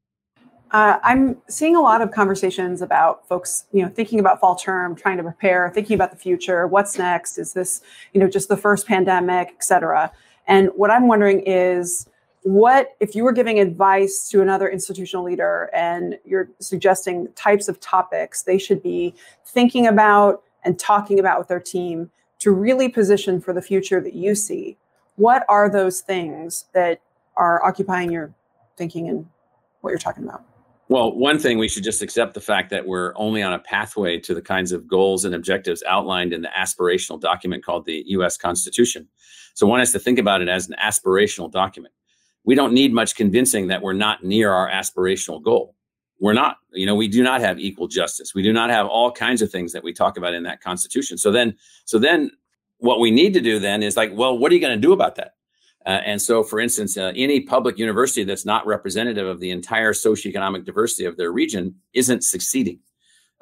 Uh, 0.71 0.99
I'm 1.05 1.37
seeing 1.49 1.77
a 1.77 1.81
lot 1.81 2.01
of 2.01 2.11
conversations 2.11 2.83
about 2.83 3.29
folks, 3.29 3.67
you 3.71 3.83
know, 3.83 3.89
thinking 3.89 4.19
about 4.19 4.41
fall 4.41 4.57
term, 4.57 4.97
trying 4.97 5.19
to 5.19 5.23
prepare, 5.23 5.71
thinking 5.71 5.95
about 5.95 6.11
the 6.11 6.17
future. 6.17 6.67
What's 6.67 6.99
next? 6.99 7.39
Is 7.39 7.53
this, 7.53 7.83
you 8.13 8.21
know, 8.21 8.29
just 8.29 8.49
the 8.49 8.57
first 8.57 8.89
pandemic, 8.89 9.49
et 9.51 9.63
cetera? 9.63 10.11
And 10.49 10.71
what 10.75 10.91
I'm 10.91 11.07
wondering 11.07 11.41
is, 11.47 12.09
what 12.45 12.95
if 13.01 13.15
you 13.15 13.25
were 13.25 13.33
giving 13.33 13.59
advice 13.59 14.29
to 14.29 14.43
another 14.43 14.69
institutional 14.69 15.25
leader 15.25 15.71
and 15.73 16.19
you're 16.27 16.51
suggesting 16.61 17.27
types 17.35 17.69
of 17.69 17.81
topics 17.81 18.43
they 18.43 18.59
should 18.59 18.83
be 18.83 19.15
thinking 19.47 19.87
about 19.87 20.43
and 20.63 20.79
talking 20.79 21.19
about 21.19 21.39
with 21.39 21.49
their 21.49 21.59
team 21.59 22.11
to 22.39 22.53
really 22.53 22.87
position 22.87 23.41
for 23.41 23.55
the 23.55 23.63
future 23.63 23.99
that 23.99 24.13
you 24.13 24.35
see 24.35 24.77
what 25.17 25.47
are 25.49 25.71
those 25.71 26.03
things 26.03 26.67
that 26.75 27.01
are 27.37 27.65
occupying 27.65 28.13
your 28.13 28.35
thinking 28.77 29.09
and 29.09 29.27
what 29.81 29.89
you're 29.91 29.99
talking 29.99 30.25
about 30.25 30.45
Well, 30.89 31.17
one 31.17 31.39
thing 31.39 31.57
we 31.57 31.69
should 31.69 31.83
just 31.83 32.03
accept 32.03 32.35
the 32.35 32.43
fact 32.43 32.69
that 32.71 32.87
we're 32.87 33.15
only 33.17 33.43
on 33.43 33.55
a 33.55 33.59
pathway 33.59 34.19
to 34.21 34.35
the 34.35 34.43
kinds 34.43 34.71
of 34.71 34.87
goals 34.87 35.25
and 35.25 35.35
objectives 35.35 35.83
outlined 35.89 36.35
in 36.35 36.43
the 36.43 36.51
aspirational 36.55 37.19
document 37.19 37.65
called 37.65 37.87
the 37.87 38.05
US 38.09 38.37
Constitution. 38.37 39.09
So 39.55 39.67
one 39.67 39.79
has 39.79 39.93
to 39.93 39.99
think 39.99 40.19
about 40.19 40.43
it 40.43 40.49
as 40.49 40.69
an 40.69 40.77
aspirational 40.79 41.51
document. 41.51 41.95
We 42.45 42.55
don't 42.55 42.73
need 42.73 42.93
much 42.93 43.17
convincing 43.17 43.69
that 43.69 43.83
we're 43.83 43.95
not 43.95 44.23
near 44.23 44.53
our 44.53 44.71
aspirational 44.71 45.43
goal. 45.43 45.75
We're 46.21 46.35
not, 46.35 46.59
you 46.73 46.87
know, 46.87 46.95
we 46.95 47.09
do 47.09 47.23
not 47.23 47.41
have 47.41 47.59
equal 47.59 47.89
justice. 47.89 48.35
We 48.35 48.43
do 48.43 48.53
not 48.53 48.71
have 48.71 48.87
all 48.87 49.11
kinds 49.11 49.43
of 49.43 49.51
things 49.51 49.73
that 49.73 49.83
we 49.83 49.93
talk 49.93 50.17
about 50.17 50.35
in 50.35 50.43
that 50.45 50.61
constitution. 50.61 51.19
So 51.19 51.33
then, 51.33 51.57
so 51.85 51.99
then 51.99 52.31
what 52.79 53.01
we 53.01 53.11
need 53.11 53.35
to 53.35 53.41
do 53.41 53.59
then 53.59 53.83
is 53.83 53.97
like, 53.97 54.11
well, 54.15 54.37
what 54.37 54.53
are 54.53 54.55
you 54.55 54.61
going 54.61 54.77
to 54.77 54.81
do 54.81 54.93
about 54.93 55.17
that? 55.17 55.35
Uh, 55.87 56.01
and 56.07 56.23
so, 56.23 56.43
for 56.43 56.61
instance, 56.61 56.97
uh, 56.97 57.13
any 57.15 57.41
public 57.41 57.79
university 57.79 58.25
that's 58.25 58.47
not 58.47 58.67
representative 58.67 59.27
of 59.27 59.41
the 59.41 59.51
entire 59.51 59.93
socioeconomic 59.93 60.65
diversity 60.65 61.05
of 61.05 61.17
their 61.17 61.31
region 61.31 61.75
isn't 61.93 62.25
succeeding. 62.25 62.79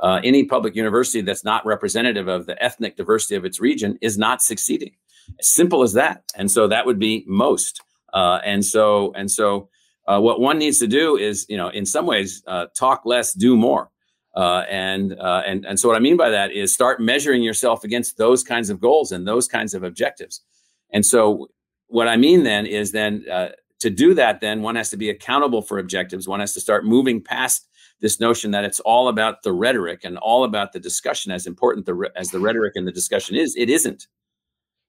Uh, 0.00 0.20
any 0.24 0.44
public 0.44 0.74
university 0.74 1.20
that's 1.20 1.44
not 1.44 1.64
representative 1.64 2.26
of 2.26 2.46
the 2.46 2.60
ethnic 2.62 2.96
diversity 2.96 3.36
of 3.36 3.44
its 3.44 3.60
region 3.60 3.96
is 4.00 4.18
not 4.18 4.42
succeeding. 4.42 4.92
As 5.38 5.46
simple 5.46 5.82
as 5.82 5.92
that. 5.92 6.24
And 6.34 6.50
so 6.50 6.66
that 6.66 6.84
would 6.84 6.98
be 6.98 7.24
most. 7.28 7.80
Uh, 8.12 8.40
and 8.44 8.64
so, 8.64 9.12
and 9.14 9.30
so, 9.30 9.68
uh, 10.08 10.20
what 10.20 10.40
one 10.40 10.58
needs 10.58 10.78
to 10.80 10.88
do 10.88 11.16
is, 11.16 11.46
you 11.48 11.56
know, 11.56 11.68
in 11.68 11.86
some 11.86 12.06
ways, 12.06 12.42
uh, 12.46 12.66
talk 12.76 13.02
less, 13.04 13.32
do 13.32 13.56
more. 13.56 13.90
and 14.34 15.12
and 15.12 15.64
and 15.64 15.78
so, 15.78 15.88
what 15.88 15.96
I 15.96 16.00
mean 16.00 16.16
by 16.16 16.30
that 16.30 16.52
is 16.52 16.72
start 16.72 17.00
measuring 17.00 17.42
yourself 17.42 17.84
against 17.84 18.16
those 18.16 18.42
kinds 18.42 18.70
of 18.70 18.80
goals 18.80 19.12
and 19.12 19.26
those 19.26 19.48
kinds 19.48 19.74
of 19.74 19.82
objectives. 19.84 20.42
And 20.90 21.04
so, 21.04 21.48
what 21.86 22.08
I 22.08 22.16
mean 22.16 22.42
then 22.42 22.66
is 22.66 22.92
then 22.92 23.24
uh, 23.30 23.50
to 23.80 23.90
do 23.90 24.14
that, 24.14 24.40
then 24.40 24.62
one 24.62 24.76
has 24.76 24.90
to 24.90 24.96
be 24.96 25.10
accountable 25.10 25.60
for 25.60 25.78
objectives. 25.78 26.28
One 26.28 26.40
has 26.40 26.54
to 26.54 26.60
start 26.60 26.84
moving 26.84 27.20
past 27.20 27.68
this 28.00 28.20
notion 28.20 28.50
that 28.52 28.64
it's 28.64 28.80
all 28.80 29.08
about 29.08 29.42
the 29.42 29.52
rhetoric 29.52 30.00
and 30.04 30.18
all 30.18 30.44
about 30.44 30.72
the 30.72 30.80
discussion, 30.80 31.32
as 31.32 31.46
important 31.46 31.86
the, 31.86 32.10
as 32.16 32.30
the 32.30 32.40
rhetoric 32.40 32.74
and 32.76 32.86
the 32.86 32.92
discussion 32.92 33.36
is. 33.36 33.54
It 33.56 33.68
isn't. 33.68 34.06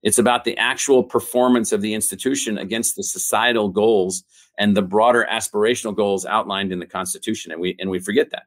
It's 0.04 0.18
about 0.18 0.44
the 0.44 0.58
actual 0.58 1.04
performance 1.04 1.72
of 1.72 1.82
the 1.82 1.94
institution 1.94 2.58
against 2.58 2.96
the 2.96 3.04
societal 3.04 3.70
goals 3.70 4.24
and 4.58 4.78
the 4.78 4.82
broader 4.82 5.28
aspirational 5.32 5.96
goals 5.96 6.26
outlined 6.26 6.72
in 6.72 6.80
the 6.80 6.86
Constitution, 6.86 7.52
and 7.52 7.60
we 7.60 7.76
and 7.80 7.90
we 7.90 8.00
forget 8.00 8.30
that. 8.32 8.44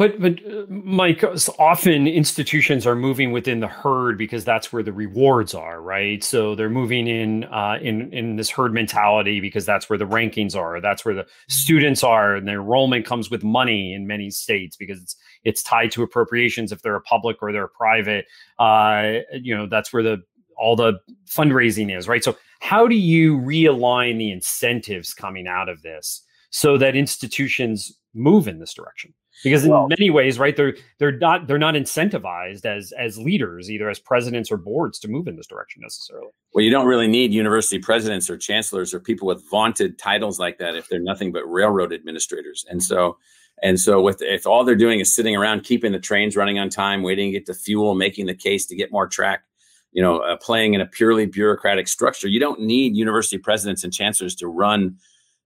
But 0.00 0.18
but 0.18 0.38
uh, 0.46 0.64
Mike, 0.68 1.22
often 1.58 2.06
institutions 2.06 2.86
are 2.86 2.96
moving 2.96 3.32
within 3.32 3.60
the 3.60 3.66
herd 3.66 4.16
because 4.16 4.46
that's 4.46 4.72
where 4.72 4.82
the 4.82 4.94
rewards 4.94 5.52
are, 5.52 5.82
right? 5.82 6.24
So 6.24 6.54
they're 6.54 6.70
moving 6.70 7.06
in 7.06 7.44
uh, 7.44 7.78
in 7.82 8.10
in 8.10 8.36
this 8.36 8.48
herd 8.48 8.72
mentality 8.72 9.40
because 9.40 9.66
that's 9.66 9.90
where 9.90 9.98
the 9.98 10.06
rankings 10.06 10.56
are, 10.56 10.80
that's 10.80 11.04
where 11.04 11.14
the 11.14 11.26
students 11.50 12.02
are, 12.02 12.36
and 12.36 12.48
the 12.48 12.52
enrollment 12.52 13.04
comes 13.04 13.30
with 13.30 13.44
money 13.44 13.92
in 13.92 14.06
many 14.06 14.30
states 14.30 14.74
because 14.74 15.02
it's 15.02 15.16
it's 15.44 15.62
tied 15.62 15.90
to 15.90 16.02
appropriations 16.02 16.72
if 16.72 16.80
they're 16.80 16.94
a 16.94 17.02
public 17.02 17.36
or 17.42 17.52
they're 17.52 17.64
a 17.64 17.68
private. 17.68 18.24
Uh, 18.58 19.18
you 19.32 19.54
know, 19.54 19.66
that's 19.66 19.92
where 19.92 20.02
the 20.02 20.22
all 20.60 20.76
the 20.76 20.94
fundraising 21.26 21.96
is, 21.96 22.06
right? 22.06 22.22
So 22.22 22.36
how 22.60 22.86
do 22.86 22.94
you 22.94 23.38
realign 23.38 24.18
the 24.18 24.30
incentives 24.30 25.14
coming 25.14 25.48
out 25.48 25.68
of 25.68 25.82
this 25.82 26.22
so 26.50 26.76
that 26.78 26.94
institutions 26.94 27.92
move 28.14 28.46
in 28.46 28.58
this 28.58 28.74
direction? 28.74 29.14
because 29.42 29.64
in 29.64 29.70
well, 29.70 29.88
many 29.88 30.10
ways 30.10 30.38
right 30.38 30.56
they're 30.56 30.76
they're 30.98 31.16
not 31.18 31.46
they're 31.46 31.58
not 31.58 31.74
incentivized 31.74 32.64
as 32.64 32.92
as 32.92 33.18
leaders 33.18 33.70
either 33.70 33.88
as 33.88 33.98
presidents 33.98 34.50
or 34.50 34.56
boards 34.56 34.98
to 34.98 35.08
move 35.08 35.26
in 35.26 35.36
this 35.36 35.46
direction 35.46 35.80
necessarily 35.82 36.28
well 36.54 36.64
you 36.64 36.70
don't 36.70 36.86
really 36.86 37.08
need 37.08 37.32
university 37.32 37.78
presidents 37.78 38.28
or 38.28 38.36
chancellors 38.36 38.92
or 38.92 39.00
people 39.00 39.26
with 39.26 39.42
vaunted 39.50 39.98
titles 39.98 40.38
like 40.38 40.58
that 40.58 40.76
if 40.76 40.88
they're 40.88 41.00
nothing 41.00 41.32
but 41.32 41.44
railroad 41.44 41.92
administrators 41.92 42.64
and 42.68 42.82
so 42.82 43.16
and 43.62 43.78
so 43.78 44.00
with 44.00 44.20
if 44.22 44.46
all 44.46 44.64
they're 44.64 44.76
doing 44.76 45.00
is 45.00 45.14
sitting 45.14 45.36
around 45.36 45.62
keeping 45.62 45.92
the 45.92 45.98
trains 45.98 46.36
running 46.36 46.58
on 46.58 46.68
time 46.68 47.02
waiting 47.02 47.32
to 47.32 47.38
get 47.38 47.46
the 47.46 47.54
fuel 47.54 47.94
making 47.94 48.26
the 48.26 48.34
case 48.34 48.66
to 48.66 48.76
get 48.76 48.92
more 48.92 49.06
track 49.06 49.42
you 49.92 50.02
know 50.02 50.18
uh, 50.18 50.36
playing 50.36 50.74
in 50.74 50.80
a 50.80 50.86
purely 50.86 51.26
bureaucratic 51.26 51.88
structure 51.88 52.28
you 52.28 52.40
don't 52.40 52.60
need 52.60 52.96
university 52.96 53.38
presidents 53.38 53.84
and 53.84 53.92
chancellors 53.92 54.34
to 54.34 54.46
run 54.46 54.96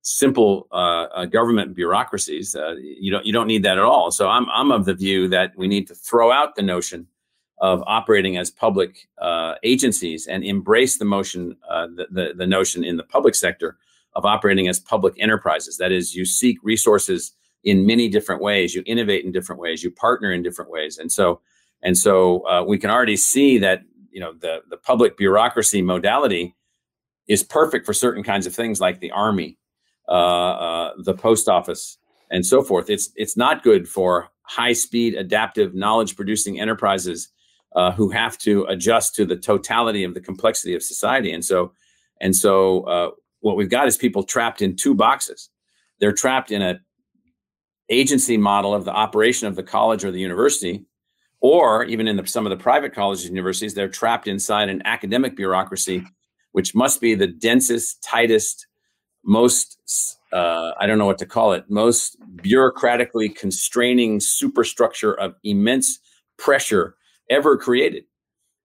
simple 0.05 0.69
uh, 0.71 1.07
uh, 1.15 1.25
government 1.25 1.75
bureaucracies. 1.75 2.55
Uh, 2.55 2.75
you 2.79 3.11
don't 3.11 3.27
you 3.27 3.33
don't 3.33 3.47
need 3.47 3.63
that 3.65 3.79
at 3.79 3.85
all. 3.85 4.11
So 4.11 4.29
I'm 4.29 4.49
I'm 4.51 4.71
of 4.71 4.85
the 4.85 4.95
view 4.95 5.29
that 5.29 5.53
we 5.57 5.67
need 5.67 5.89
to 5.89 5.95
throw 5.95 6.31
out 6.31 6.55
the 6.55 6.63
notion 6.63 7.07
of 7.59 7.83
operating 7.87 8.37
as 8.37 8.51
public 8.51 9.09
uh, 9.19 9.55
agencies 9.63 10.27
and 10.27 10.45
embrace 10.45 10.99
the 10.99 11.05
motion 11.05 11.57
uh, 11.69 11.87
the, 11.87 12.07
the, 12.11 12.35
the 12.37 12.47
notion 12.47 12.85
in 12.85 12.97
the 12.97 13.03
public 13.05 13.35
sector 13.35 13.79
of 14.15 14.25
operating 14.25 14.69
as 14.69 14.79
public 14.79 15.15
enterprises. 15.19 15.79
That 15.79 15.91
is, 15.91 16.15
you 16.15 16.25
seek 16.25 16.59
resources 16.63 17.33
in 17.63 17.87
many 17.87 18.09
different 18.09 18.43
ways, 18.43 18.75
you 18.75 18.83
innovate 18.87 19.25
in 19.25 19.33
different 19.33 19.61
ways, 19.61 19.83
you 19.83 19.91
partner 19.91 20.33
in 20.33 20.43
different 20.43 20.71
ways, 20.71 20.99
and 20.99 21.11
so 21.11 21.41
and 21.83 21.97
so 21.97 22.47
uh, 22.47 22.63
we 22.63 22.79
can 22.79 22.91
already 22.91 23.17
see 23.17 23.59
that 23.59 23.83
you 24.15 24.21
know 24.21 24.33
the 24.33 24.63
the 24.71 24.79
public 24.79 25.19
bureaucracy 25.19 25.83
modality 25.83 26.55
is 27.29 27.43
perfect 27.43 27.85
for 27.85 27.93
certain 27.93 28.23
kinds 28.23 28.47
of 28.47 28.55
things 28.55 28.81
like 28.81 29.01
the 29.01 29.11
army 29.11 29.59
uh, 30.09 30.13
uh, 30.13 30.93
the 30.99 31.15
post 31.15 31.49
office, 31.49 31.99
and 32.31 32.45
so 32.45 32.63
forth. 32.63 32.91
It's 32.91 33.11
it's 33.17 33.37
not 33.37 33.63
good 33.63 33.89
for 33.89 34.29
high 34.43 34.75
speed, 34.75 35.15
adaptive, 35.15 35.75
knowledge 35.75 36.15
producing 36.15 36.61
enterprises 36.61 37.29
uh, 37.75 37.91
who 37.93 38.11
have 38.11 38.37
to 38.39 38.65
adjust 38.65 39.15
to 39.17 39.25
the 39.25 39.37
totality 39.37 40.05
of 40.05 40.13
the 40.13 40.21
complexity 40.21 40.75
of 40.75 40.83
society. 40.83 41.33
And 41.33 41.45
so, 41.45 41.73
and 42.21 42.37
so, 42.37 42.83
uh, 42.83 43.11
what 43.41 43.57
we've 43.57 43.71
got 43.71 43.89
is 43.89 43.97
people 43.97 44.23
trapped 44.23 44.61
in 44.61 44.77
two 44.77 44.95
boxes. 44.95 45.49
They're 46.01 46.13
trapped 46.13 46.51
in 46.51 46.61
a 46.61 46.81
agency 47.89 48.37
model 48.37 48.75
of 48.75 48.85
the 48.85 48.93
operation 48.93 49.49
of 49.49 49.57
the 49.57 49.63
college 49.63 50.05
or 50.05 50.11
the 50.11 50.21
university, 50.21 50.85
or 51.45 51.85
even 51.85 52.09
in 52.09 52.17
the, 52.17 52.27
some 52.27 52.47
of 52.47 52.51
the 52.51 52.57
private 52.57 52.95
colleges 52.95 53.27
and 53.27 53.37
universities, 53.37 53.75
they're 53.75 53.87
trapped 53.87 54.27
inside 54.27 54.71
an 54.71 54.81
academic 54.87 55.37
bureaucracy, 55.37 56.03
which 56.53 56.75
must 56.75 57.03
be 57.03 57.15
the 57.15 57.27
densest, 57.27 58.03
tightest, 58.03 58.67
most 59.27 59.77
uh, 60.33 60.73
I 60.81 60.87
don't 60.87 60.97
know 60.97 61.05
what 61.05 61.19
to 61.19 61.27
call 61.27 61.53
it, 61.53 61.67
most 61.69 62.17
bureaucratically 62.37 63.37
constraining 63.37 64.21
superstructure 64.21 65.13
of 65.13 65.35
immense 65.45 65.99
pressure 66.39 66.97
ever 67.29 67.59
created. 67.59 68.05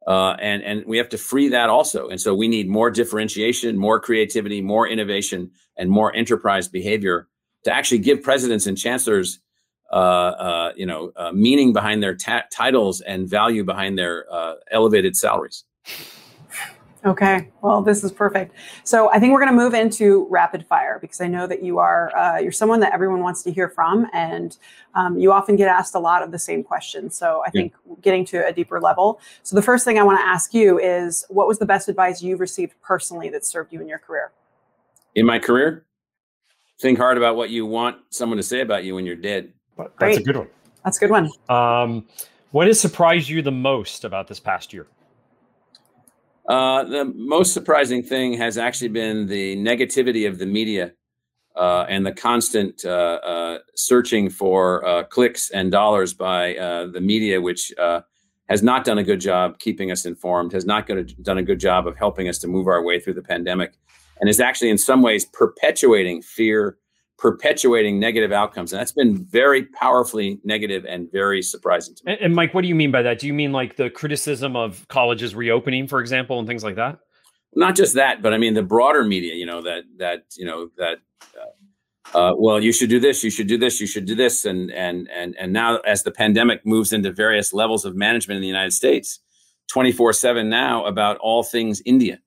Uh, 0.07 0.37
and 0.39 0.63
and 0.63 0.85
we 0.87 0.97
have 0.97 1.09
to 1.09 1.17
free 1.17 1.49
that 1.49 1.69
also. 1.69 2.07
And 2.07 2.21
so 2.21 2.33
we 2.33 2.47
need 2.47 2.69
more 2.69 2.89
differentiation, 2.89 3.77
more 3.77 3.99
creativity, 3.99 4.61
more 4.61 4.87
innovation, 4.87 5.51
and 5.77 5.89
more 5.89 6.15
enterprise 6.15 6.69
behavior 6.69 7.27
to 7.65 7.73
actually 7.73 7.99
give 7.99 8.23
presidents 8.23 8.67
and 8.67 8.77
chancellors, 8.77 9.41
uh, 9.91 9.95
uh 9.95 10.73
you 10.75 10.85
know, 10.85 11.11
uh, 11.15 11.31
meaning 11.31 11.73
behind 11.73 12.01
their 12.03 12.15
ta- 12.15 12.45
titles 12.51 13.01
and 13.01 13.27
value 13.27 13.63
behind 13.63 13.97
their 13.97 14.25
uh, 14.31 14.55
elevated 14.71 15.15
salaries. 15.15 15.63
Okay, 17.05 17.47
well, 17.61 17.81
this 17.81 18.03
is 18.03 18.11
perfect. 18.11 18.53
So 18.83 19.09
I 19.09 19.19
think 19.19 19.31
we're 19.31 19.39
going 19.39 19.51
to 19.51 19.55
move 19.55 19.73
into 19.73 20.27
rapid 20.29 20.65
fire 20.65 20.99
because 20.99 21.21
I 21.21 21.27
know 21.27 21.47
that 21.47 21.63
you 21.63 21.79
are 21.79 22.13
uh, 22.15 22.39
you're 22.39 22.51
someone 22.51 22.81
that 22.81 22.93
everyone 22.93 23.21
wants 23.21 23.41
to 23.43 23.51
hear 23.53 23.69
from, 23.69 24.05
and 24.11 24.57
um, 24.95 25.17
you 25.17 25.31
often 25.31 25.55
get 25.55 25.69
asked 25.69 25.95
a 25.95 25.99
lot 25.99 26.23
of 26.23 26.31
the 26.31 26.39
same 26.39 26.61
questions. 26.61 27.15
So 27.15 27.41
I 27.47 27.51
think 27.51 27.73
yeah. 27.87 27.95
getting 28.01 28.25
to 28.25 28.45
a 28.45 28.51
deeper 28.51 28.81
level. 28.81 29.21
So 29.43 29.55
the 29.55 29.61
first 29.61 29.85
thing 29.85 29.97
I 29.97 30.03
want 30.03 30.19
to 30.19 30.27
ask 30.27 30.53
you 30.53 30.77
is, 30.77 31.23
what 31.29 31.47
was 31.47 31.57
the 31.57 31.65
best 31.65 31.87
advice 31.87 32.21
you've 32.21 32.41
received 32.41 32.73
personally 32.81 33.29
that 33.29 33.45
served 33.45 33.71
you 33.71 33.79
in 33.79 33.87
your 33.87 33.99
career? 33.99 34.31
In 35.15 35.25
my 35.25 35.39
career, 35.39 35.85
think 36.81 36.97
hard 36.97 37.15
about 37.15 37.37
what 37.37 37.49
you 37.49 37.65
want 37.65 37.97
someone 38.09 38.37
to 38.37 38.43
say 38.43 38.59
about 38.59 38.83
you 38.83 38.95
when 38.95 39.05
you're 39.05 39.15
dead. 39.15 39.53
That's 39.79 39.93
Great. 39.97 40.19
a 40.19 40.23
good 40.23 40.37
one. 40.37 40.47
That's 40.83 40.97
a 40.97 40.99
good 40.99 41.11
one. 41.11 41.31
Um, 41.49 42.07
what 42.51 42.67
has 42.67 42.79
surprised 42.79 43.29
you 43.29 43.41
the 43.41 43.51
most 43.51 44.03
about 44.03 44.27
this 44.27 44.39
past 44.39 44.73
year? 44.73 44.87
Uh, 46.47 46.83
the 46.83 47.05
most 47.05 47.53
surprising 47.53 48.01
thing 48.01 48.33
has 48.33 48.57
actually 48.57 48.87
been 48.87 49.27
the 49.27 49.55
negativity 49.57 50.27
of 50.27 50.39
the 50.39 50.47
media 50.47 50.93
uh, 51.55 51.85
and 51.87 52.05
the 52.05 52.11
constant 52.11 52.83
uh, 52.85 53.19
uh 53.23 53.57
searching 53.75 54.29
for 54.29 54.85
uh, 54.85 55.03
clicks 55.03 55.51
and 55.51 55.71
dollars 55.71 56.13
by 56.13 56.53
the 56.91 57.01
media, 57.01 57.39
which 57.39 57.71
has 58.49 58.63
not 58.63 58.83
done 58.83 58.97
a 58.97 59.03
good 59.03 59.21
job 59.21 59.59
keeping 59.59 59.91
us 59.91 60.05
informed, 60.05 60.51
has 60.51 60.65
not 60.65 60.87
done 61.21 61.37
a 61.37 61.43
good 61.43 61.59
job 61.59 61.85
of 61.85 61.95
helping 61.95 62.27
us 62.27 62.39
to 62.39 62.47
move 62.47 62.67
our 62.67 62.83
way 62.83 62.99
through 62.99 63.13
the 63.13 63.21
pandemic, 63.21 63.73
and 64.19 64.27
is 64.27 64.39
actually 64.39 64.69
in 64.69 64.77
some 64.77 65.03
ways 65.03 65.25
perpetuating 65.25 66.21
fear 66.21 66.77
perpetuating 67.19 67.99
negative 67.99 68.31
outcomes. 68.31 68.71
And 68.71 68.79
that's 68.79 68.93
been 68.93 69.17
very 69.25 69.65
powerfully 69.65 70.39
negative 70.43 70.85
and 70.85 71.11
very 71.11 71.41
surprising 71.41 71.93
to 71.95 72.05
me. 72.05 72.13
And, 72.13 72.21
and, 72.21 72.35
Mike, 72.35 72.53
what 72.53 72.61
do 72.61 72.67
you 72.67 72.75
mean 72.75 72.91
by 72.91 73.01
that? 73.01 73.19
Do 73.19 73.27
you 73.27 73.33
mean 73.33 73.51
like 73.51 73.75
the 73.75 73.89
criticism 73.89 74.55
of 74.55 74.87
colleges 74.87 75.35
reopening, 75.35 75.87
for 75.87 75.99
example, 75.99 76.39
and 76.39 76.47
things 76.47 76.63
like 76.63 76.75
that? 76.75 76.99
Not 77.53 77.75
just 77.75 77.95
that, 77.95 78.21
but 78.21 78.33
I 78.33 78.37
mean 78.37 78.53
the 78.53 78.63
broader 78.63 79.03
media, 79.03 79.33
you 79.33 79.45
know, 79.45 79.61
that, 79.63 79.83
that, 79.97 80.23
you 80.37 80.45
know, 80.45 80.69
that, 80.77 80.99
uh, 82.15 82.17
uh, 82.17 82.33
well, 82.37 82.59
you 82.59 82.71
should 82.71 82.89
do 82.89 82.99
this, 82.99 83.23
you 83.23 83.29
should 83.29 83.47
do 83.47 83.57
this, 83.57 83.81
you 83.81 83.87
should 83.87 84.05
do 84.05 84.15
this. 84.15 84.45
And, 84.45 84.71
and, 84.71 85.09
and, 85.13 85.35
and 85.37 85.51
now 85.51 85.77
as 85.79 86.03
the 86.03 86.11
pandemic 86.11 86.65
moves 86.65 86.93
into 86.93 87.11
various 87.11 87.51
levels 87.51 87.85
of 87.85 87.95
management 87.95 88.37
in 88.37 88.41
the 88.41 88.47
United 88.47 88.71
States, 88.71 89.19
24 89.67 90.13
seven 90.13 90.49
now 90.49 90.85
about 90.85 91.17
all 91.17 91.43
things 91.43 91.81
India 91.85 92.15
Uh, 92.15 92.17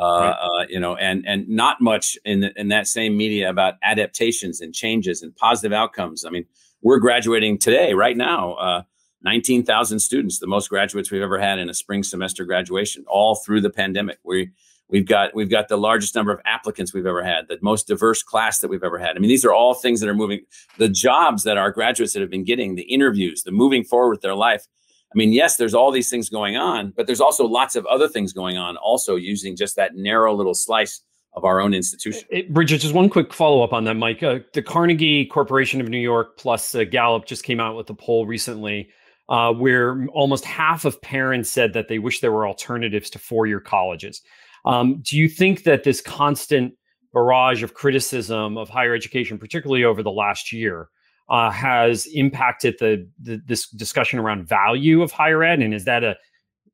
right. 0.00 0.30
uh, 0.30 0.66
you 0.68 0.80
know, 0.80 0.96
and 0.96 1.26
and 1.26 1.48
not 1.48 1.80
much 1.80 2.18
in 2.24 2.40
the, 2.40 2.52
in 2.60 2.68
that 2.68 2.86
same 2.86 3.16
media 3.16 3.48
about 3.48 3.74
adaptations 3.82 4.60
and 4.60 4.74
changes 4.74 5.22
and 5.22 5.34
positive 5.36 5.72
outcomes. 5.72 6.24
I 6.24 6.30
mean, 6.30 6.44
we're 6.82 6.98
graduating 6.98 7.58
today, 7.58 7.94
right 7.94 8.16
now, 8.16 8.54
uh, 8.54 8.82
19,000 9.22 9.98
students, 9.98 10.38
the 10.38 10.46
most 10.46 10.68
graduates 10.68 11.10
we've 11.10 11.22
ever 11.22 11.38
had 11.38 11.58
in 11.58 11.68
a 11.68 11.74
spring 11.74 12.02
semester 12.02 12.44
graduation, 12.44 13.04
all 13.08 13.34
through 13.36 13.60
the 13.60 13.70
pandemic. 13.70 14.18
We 14.22 14.50
we've 14.88 15.06
got 15.06 15.34
we've 15.34 15.50
got 15.50 15.68
the 15.68 15.76
largest 15.76 16.14
number 16.14 16.32
of 16.32 16.40
applicants 16.44 16.94
we've 16.94 17.06
ever 17.06 17.24
had, 17.24 17.48
the 17.48 17.58
most 17.62 17.86
diverse 17.86 18.22
class 18.22 18.60
that 18.60 18.68
we've 18.68 18.84
ever 18.84 18.98
had. 18.98 19.16
I 19.16 19.18
mean, 19.18 19.28
these 19.28 19.44
are 19.44 19.52
all 19.52 19.74
things 19.74 20.00
that 20.00 20.08
are 20.08 20.14
moving. 20.14 20.42
The 20.78 20.88
jobs 20.88 21.42
that 21.44 21.56
our 21.56 21.70
graduates 21.70 22.12
that 22.12 22.20
have 22.20 22.30
been 22.30 22.44
getting, 22.44 22.74
the 22.74 22.82
interviews, 22.82 23.42
the 23.42 23.52
moving 23.52 23.84
forward 23.84 24.10
with 24.10 24.20
their 24.20 24.34
life. 24.34 24.66
I 25.12 25.16
mean, 25.16 25.32
yes, 25.32 25.56
there's 25.56 25.74
all 25.74 25.90
these 25.90 26.10
things 26.10 26.28
going 26.28 26.56
on, 26.56 26.92
but 26.96 27.06
there's 27.06 27.20
also 27.20 27.46
lots 27.46 27.76
of 27.76 27.86
other 27.86 28.08
things 28.08 28.32
going 28.32 28.56
on, 28.56 28.76
also 28.76 29.16
using 29.16 29.56
just 29.56 29.76
that 29.76 29.94
narrow 29.94 30.34
little 30.34 30.54
slice 30.54 31.00
of 31.34 31.44
our 31.44 31.60
own 31.60 31.74
institution. 31.74 32.26
It, 32.30 32.52
Bridget, 32.52 32.78
just 32.78 32.94
one 32.94 33.08
quick 33.08 33.32
follow 33.32 33.62
up 33.62 33.72
on 33.72 33.84
that, 33.84 33.94
Mike. 33.94 34.22
Uh, 34.22 34.40
the 34.52 34.62
Carnegie 34.62 35.26
Corporation 35.26 35.80
of 35.80 35.88
New 35.88 35.98
York 35.98 36.38
plus 36.38 36.74
uh, 36.74 36.84
Gallup 36.84 37.26
just 37.26 37.44
came 37.44 37.60
out 37.60 37.76
with 37.76 37.88
a 37.90 37.94
poll 37.94 38.26
recently 38.26 38.88
uh, 39.28 39.52
where 39.52 40.06
almost 40.08 40.44
half 40.44 40.84
of 40.84 41.00
parents 41.02 41.50
said 41.50 41.72
that 41.74 41.88
they 41.88 41.98
wish 41.98 42.20
there 42.20 42.32
were 42.32 42.46
alternatives 42.46 43.10
to 43.10 43.18
four 43.18 43.46
year 43.46 43.60
colleges. 43.60 44.22
Um, 44.64 45.02
do 45.02 45.16
you 45.16 45.28
think 45.28 45.64
that 45.64 45.84
this 45.84 46.00
constant 46.00 46.74
barrage 47.12 47.62
of 47.62 47.74
criticism 47.74 48.56
of 48.56 48.68
higher 48.68 48.94
education, 48.94 49.38
particularly 49.38 49.84
over 49.84 50.02
the 50.02 50.10
last 50.10 50.52
year, 50.52 50.88
uh, 51.28 51.50
has 51.50 52.06
impacted 52.06 52.76
the, 52.78 53.08
the, 53.20 53.40
this 53.46 53.68
discussion 53.68 54.18
around 54.18 54.46
value 54.46 55.02
of 55.02 55.12
higher 55.12 55.42
ed? 55.42 55.60
And 55.60 55.74
is 55.74 55.84
that 55.84 56.04
a 56.04 56.16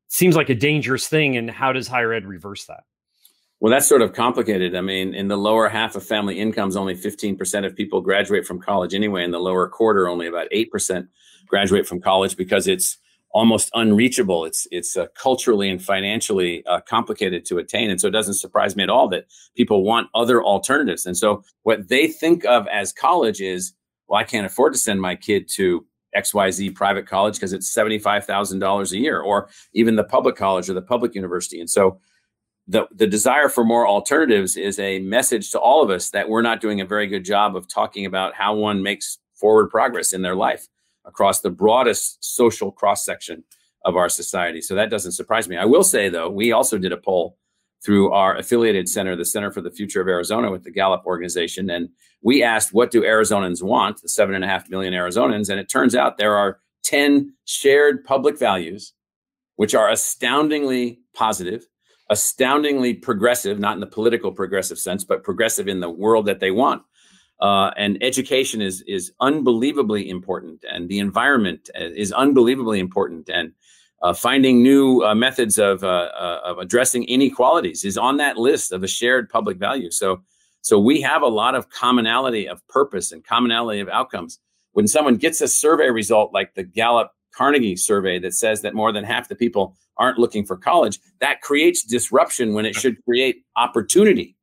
seems 0.07 0.35
like 0.35 0.49
a 0.49 0.55
dangerous 0.55 1.07
thing? 1.07 1.37
And 1.37 1.49
how 1.49 1.73
does 1.73 1.87
higher 1.87 2.13
ed 2.13 2.25
reverse 2.25 2.65
that? 2.65 2.83
Well, 3.59 3.71
that's 3.71 3.87
sort 3.87 4.01
of 4.01 4.13
complicated. 4.13 4.75
I 4.75 4.81
mean, 4.81 5.13
in 5.13 5.29
the 5.29 5.37
lower 5.37 5.69
half 5.69 5.95
of 5.95 6.03
family 6.05 6.37
incomes, 6.39 6.75
only 6.75 6.95
15% 6.95 7.65
of 7.65 7.75
people 7.75 8.01
graduate 8.01 8.45
from 8.45 8.59
college 8.59 8.93
anyway. 8.93 9.23
In 9.23 9.31
the 9.31 9.39
lower 9.39 9.69
quarter, 9.69 10.09
only 10.09 10.27
about 10.27 10.49
8% 10.53 11.07
graduate 11.47 11.87
from 11.87 12.01
college 12.01 12.35
because 12.35 12.67
it's 12.67 12.97
almost 13.33 13.69
unreachable. 13.73 14.45
It's 14.45 14.67
it's 14.71 14.95
uh, 14.95 15.07
culturally 15.15 15.69
and 15.69 15.81
financially 15.81 16.65
uh, 16.65 16.81
complicated 16.81 17.45
to 17.45 17.57
attain, 17.57 17.89
and 17.89 17.99
so 17.99 18.07
it 18.07 18.11
doesn't 18.11 18.35
surprise 18.35 18.75
me 18.75 18.83
at 18.83 18.89
all 18.89 19.07
that 19.09 19.25
people 19.55 19.83
want 19.83 20.09
other 20.13 20.43
alternatives. 20.43 21.05
And 21.05 21.17
so 21.17 21.43
what 21.63 21.87
they 21.87 22.07
think 22.07 22.45
of 22.45 22.67
as 22.67 22.93
college 22.93 23.41
is, 23.41 23.73
well, 24.13 24.21
I 24.21 24.25
can't 24.25 24.45
afford 24.45 24.73
to 24.73 24.79
send 24.79 25.01
my 25.01 25.15
kid 25.15 25.49
to 25.53 25.87
XYZ 26.15 26.75
private 26.75 27.07
college 27.07 27.33
because 27.33 27.51
it's 27.51 27.75
$75,000 27.75 28.91
a 28.91 28.97
year, 28.99 29.19
or 29.19 29.49
even 29.73 29.95
the 29.95 30.03
public 30.03 30.35
college 30.35 30.69
or 30.69 30.73
the 30.73 30.83
public 30.83 31.15
university. 31.15 31.59
And 31.59 31.67
so 31.67 31.99
the, 32.67 32.87
the 32.93 33.07
desire 33.07 33.49
for 33.49 33.63
more 33.63 33.87
alternatives 33.87 34.55
is 34.55 34.77
a 34.77 34.99
message 34.99 35.49
to 35.49 35.59
all 35.59 35.81
of 35.81 35.89
us 35.89 36.11
that 36.11 36.29
we're 36.29 36.43
not 36.43 36.61
doing 36.61 36.79
a 36.79 36.85
very 36.85 37.07
good 37.07 37.25
job 37.25 37.55
of 37.55 37.67
talking 37.67 38.05
about 38.05 38.35
how 38.35 38.53
one 38.53 38.83
makes 38.83 39.17
forward 39.33 39.71
progress 39.71 40.13
in 40.13 40.21
their 40.21 40.35
life 40.35 40.67
across 41.05 41.41
the 41.41 41.49
broadest 41.49 42.23
social 42.23 42.71
cross 42.71 43.03
section 43.03 43.43
of 43.83 43.95
our 43.95 44.09
society. 44.09 44.61
So 44.61 44.75
that 44.75 44.91
doesn't 44.91 45.13
surprise 45.13 45.49
me. 45.49 45.57
I 45.57 45.65
will 45.65 45.83
say, 45.83 46.09
though, 46.09 46.29
we 46.29 46.51
also 46.51 46.77
did 46.77 46.91
a 46.91 46.97
poll 46.97 47.39
through 47.83 48.11
our 48.11 48.37
affiliated 48.37 48.87
center, 48.87 49.15
the 49.15 49.25
Center 49.25 49.51
for 49.51 49.61
the 49.61 49.71
Future 49.71 50.01
of 50.01 50.07
Arizona 50.07 50.49
with 50.49 50.63
the 50.63 50.71
Gallup 50.71 51.05
organization. 51.05 51.69
And 51.69 51.89
we 52.21 52.41
asked, 52.41 52.73
what 52.73 52.91
do 52.91 53.01
Arizonans 53.01 53.61
want, 53.61 54.01
the 54.01 54.09
seven 54.09 54.35
and 54.35 54.43
a 54.43 54.47
half 54.47 54.69
million 54.69 54.93
Arizonans? 54.93 55.49
And 55.49 55.59
it 55.59 55.69
turns 55.69 55.95
out 55.95 56.17
there 56.17 56.35
are 56.35 56.59
10 56.83 57.33
shared 57.45 58.03
public 58.05 58.39
values, 58.39 58.93
which 59.57 59.75
are 59.75 59.89
astoundingly 59.89 60.99
positive, 61.13 61.67
astoundingly 62.09 62.93
progressive, 62.93 63.59
not 63.59 63.75
in 63.75 63.81
the 63.81 63.87
political 63.87 64.31
progressive 64.31 64.79
sense, 64.79 65.03
but 65.03 65.23
progressive 65.23 65.67
in 65.67 65.81
the 65.81 65.89
world 65.89 66.25
that 66.25 66.39
they 66.39 66.51
want. 66.51 66.83
Uh, 67.39 67.71
and 67.75 68.01
education 68.01 68.61
is 68.61 68.83
is 68.87 69.11
unbelievably 69.19 70.09
important, 70.09 70.63
and 70.71 70.87
the 70.87 70.99
environment 70.99 71.69
uh, 71.77 71.83
is 71.83 72.13
unbelievably 72.13 72.79
important, 72.79 73.27
and 73.27 73.51
uh, 74.03 74.13
finding 74.13 74.61
new 74.61 75.01
uh, 75.01 75.15
methods 75.15 75.57
of 75.57 75.83
uh, 75.83 75.87
uh, 75.87 76.41
of 76.43 76.59
addressing 76.59 77.05
inequalities 77.05 77.83
is 77.85 77.97
on 77.97 78.17
that 78.17 78.37
list 78.37 78.71
of 78.71 78.83
a 78.83 78.87
shared 78.87 79.29
public 79.29 79.57
value. 79.57 79.89
So, 79.89 80.21
so 80.61 80.77
we 80.77 81.01
have 81.01 81.21
a 81.21 81.27
lot 81.27 81.55
of 81.55 81.69
commonality 81.69 82.47
of 82.47 82.65
purpose 82.67 83.11
and 83.11 83.23
commonality 83.23 83.79
of 83.79 83.87
outcomes. 83.87 84.39
When 84.73 84.87
someone 84.87 85.15
gets 85.15 85.39
a 85.39 85.47
survey 85.47 85.89
result 85.89 86.33
like 86.33 86.53
the 86.53 86.63
Gallup 86.63 87.11
Carnegie 87.33 87.77
survey 87.77 88.19
that 88.19 88.33
says 88.33 88.61
that 88.61 88.75
more 88.75 88.91
than 88.91 89.05
half 89.05 89.29
the 89.29 89.35
people 89.35 89.75
aren't 89.97 90.19
looking 90.19 90.45
for 90.45 90.57
college, 90.57 90.99
that 91.19 91.41
creates 91.41 91.83
disruption 91.83 92.53
when 92.53 92.65
it 92.65 92.75
should 92.75 93.03
create 93.05 93.43
opportunity 93.55 94.35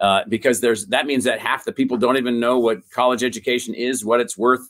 uh, 0.00 0.22
because 0.28 0.60
there's 0.60 0.86
that 0.88 1.06
means 1.06 1.24
that 1.24 1.40
half 1.40 1.64
the 1.64 1.72
people 1.72 1.96
don't 1.96 2.16
even 2.18 2.38
know 2.38 2.58
what 2.58 2.88
college 2.90 3.24
education 3.24 3.74
is, 3.74 4.04
what 4.04 4.20
it's 4.20 4.36
worth, 4.36 4.68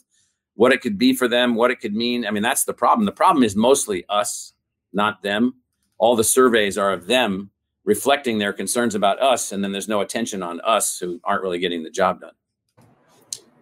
what 0.57 0.73
it 0.73 0.81
could 0.81 0.97
be 0.97 1.13
for 1.13 1.27
them, 1.27 1.55
what 1.55 1.71
it 1.71 1.79
could 1.79 1.95
mean. 1.95 2.25
I 2.25 2.31
mean, 2.31 2.43
that's 2.43 2.65
the 2.65 2.73
problem. 2.73 3.05
The 3.05 3.11
problem 3.11 3.43
is 3.43 3.55
mostly 3.55 4.03
us, 4.09 4.53
not 4.91 5.21
them. 5.21 5.53
All 5.99 6.15
the 6.15 6.23
surveys 6.23 6.77
are 6.77 6.91
of 6.91 7.05
them 7.05 7.51
reflecting 7.85 8.39
their 8.39 8.51
concerns 8.51 8.95
about 8.95 9.21
us, 9.21 9.51
and 9.51 9.63
then 9.63 9.71
there's 9.71 9.87
no 9.87 10.01
attention 10.01 10.43
on 10.43 10.59
us 10.61 10.99
who 10.99 11.21
aren't 11.23 11.43
really 11.43 11.59
getting 11.59 11.83
the 11.83 11.91
job 11.91 12.21
done. 12.21 12.33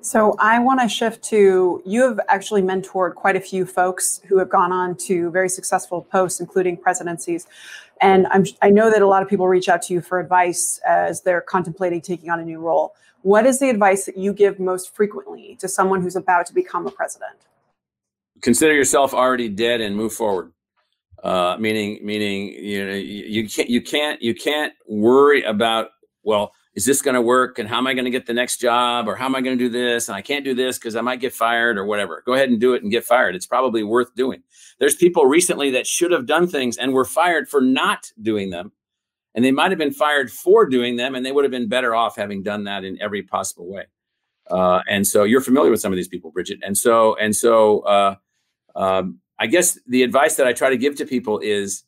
So 0.01 0.35
I 0.39 0.57
want 0.59 0.79
to 0.81 0.87
shift 0.87 1.23
to 1.25 1.81
you 1.85 2.03
have 2.03 2.19
actually 2.29 2.61
mentored 2.61 3.15
quite 3.15 3.35
a 3.35 3.41
few 3.41 3.65
folks 3.65 4.21
who 4.27 4.37
have 4.39 4.49
gone 4.49 4.71
on 4.71 4.95
to 5.07 5.29
very 5.31 5.49
successful 5.49 6.01
posts, 6.01 6.39
including 6.39 6.77
presidencies. 6.77 7.45
And 8.01 8.27
I'm, 8.27 8.45
I 8.61 8.69
know 8.69 8.89
that 8.89 9.01
a 9.01 9.07
lot 9.07 9.21
of 9.21 9.27
people 9.27 9.47
reach 9.47 9.67
out 9.67 9.81
to 9.83 9.93
you 9.93 10.01
for 10.01 10.19
advice 10.19 10.79
as 10.87 11.23
they're 11.23 11.41
contemplating 11.41 12.01
taking 12.01 12.29
on 12.29 12.39
a 12.39 12.45
new 12.45 12.59
role. 12.59 12.93
What 13.25 13.47
is 13.47 13.57
the 13.57 13.71
advice 13.71 14.05
that 14.05 14.17
you 14.17 14.33
give 14.33 14.59
most 14.59 14.95
frequently 14.95 15.57
to 15.59 15.67
someone 15.67 16.03
who's 16.03 16.15
about 16.15 16.45
to 16.45 16.53
become 16.53 16.85
a 16.85 16.91
president? 16.91 17.31
Consider 18.43 18.75
yourself 18.75 19.15
already 19.15 19.49
dead 19.49 19.81
and 19.81 19.95
move 19.95 20.13
forward. 20.13 20.53
Uh, 21.23 21.57
meaning, 21.59 22.05
meaning, 22.05 22.49
you 22.49 22.85
know, 22.85 22.93
you 22.93 23.49
can't, 23.49 23.67
you 23.67 23.81
can't, 23.81 24.21
you 24.21 24.35
can't 24.35 24.73
worry 24.87 25.41
about 25.41 25.89
well 26.21 26.51
is 26.75 26.85
this 26.85 27.01
going 27.01 27.15
to 27.15 27.21
work? 27.21 27.57
And 27.57 27.67
how 27.67 27.77
am 27.77 27.87
i 27.87 27.93
going 27.95 28.05
to 28.05 28.11
get 28.11 28.27
the 28.27 28.33
next 28.33 28.57
job? 28.57 29.07
Or 29.07 29.15
how 29.15 29.25
am 29.25 29.35
i 29.35 29.41
going 29.41 29.57
to 29.57 29.63
do 29.63 29.71
this? 29.71 30.07
And 30.07 30.15
i 30.15 30.21
can't 30.21 30.45
do 30.45 30.53
this 30.53 30.77
because 30.77 30.95
i 30.95 31.01
might 31.01 31.19
get 31.19 31.33
fired 31.33 31.79
or 31.79 31.85
whatever. 31.85 32.21
Go 32.27 32.33
ahead 32.35 32.49
and 32.49 32.59
do 32.59 32.75
it 32.75 32.83
and 32.83 32.91
get 32.91 33.05
fired. 33.05 33.35
It's 33.35 33.47
probably 33.47 33.81
worth 33.81 34.13
doing. 34.13 34.43
There's 34.77 34.95
people 34.95 35.25
recently 35.25 35.71
that 35.71 35.87
should 35.87 36.11
have 36.11 36.27
done 36.27 36.47
things 36.47 36.77
and 36.77 36.93
were 36.93 37.05
fired 37.05 37.49
for 37.49 37.59
not 37.59 38.11
doing 38.21 38.51
them 38.51 38.71
and 39.35 39.43
they 39.43 39.51
might 39.51 39.69
have 39.69 39.77
been 39.77 39.93
fired 39.93 40.31
for 40.31 40.65
doing 40.65 40.95
them 40.95 41.13
and 41.13 41.25
they 41.25 41.31
would 41.31 41.43
have 41.43 41.51
been 41.51 41.67
better 41.67 41.93
off 41.93 42.15
having 42.15 42.41
done 42.41 42.63
that 42.63 42.83
in 42.83 42.99
every 43.01 43.21
possible 43.21 43.67
way. 43.67 43.83
Uh, 44.49 44.81
and 44.89 45.05
so 45.05 45.23
you're 45.23 45.41
familiar 45.41 45.69
with 45.69 45.81
some 45.81 45.91
of 45.91 45.97
these 45.97 46.07
people 46.07 46.31
bridget. 46.31 46.59
And 46.63 46.77
so 46.77 47.15
and 47.17 47.35
so 47.35 47.79
uh, 47.81 48.15
um, 48.75 49.19
i 49.37 49.47
guess 49.47 49.77
the 49.87 50.03
advice 50.03 50.35
that 50.35 50.47
i 50.47 50.53
try 50.53 50.69
to 50.69 50.77
give 50.77 50.95
to 50.95 51.05
people 51.05 51.39
is 51.39 51.83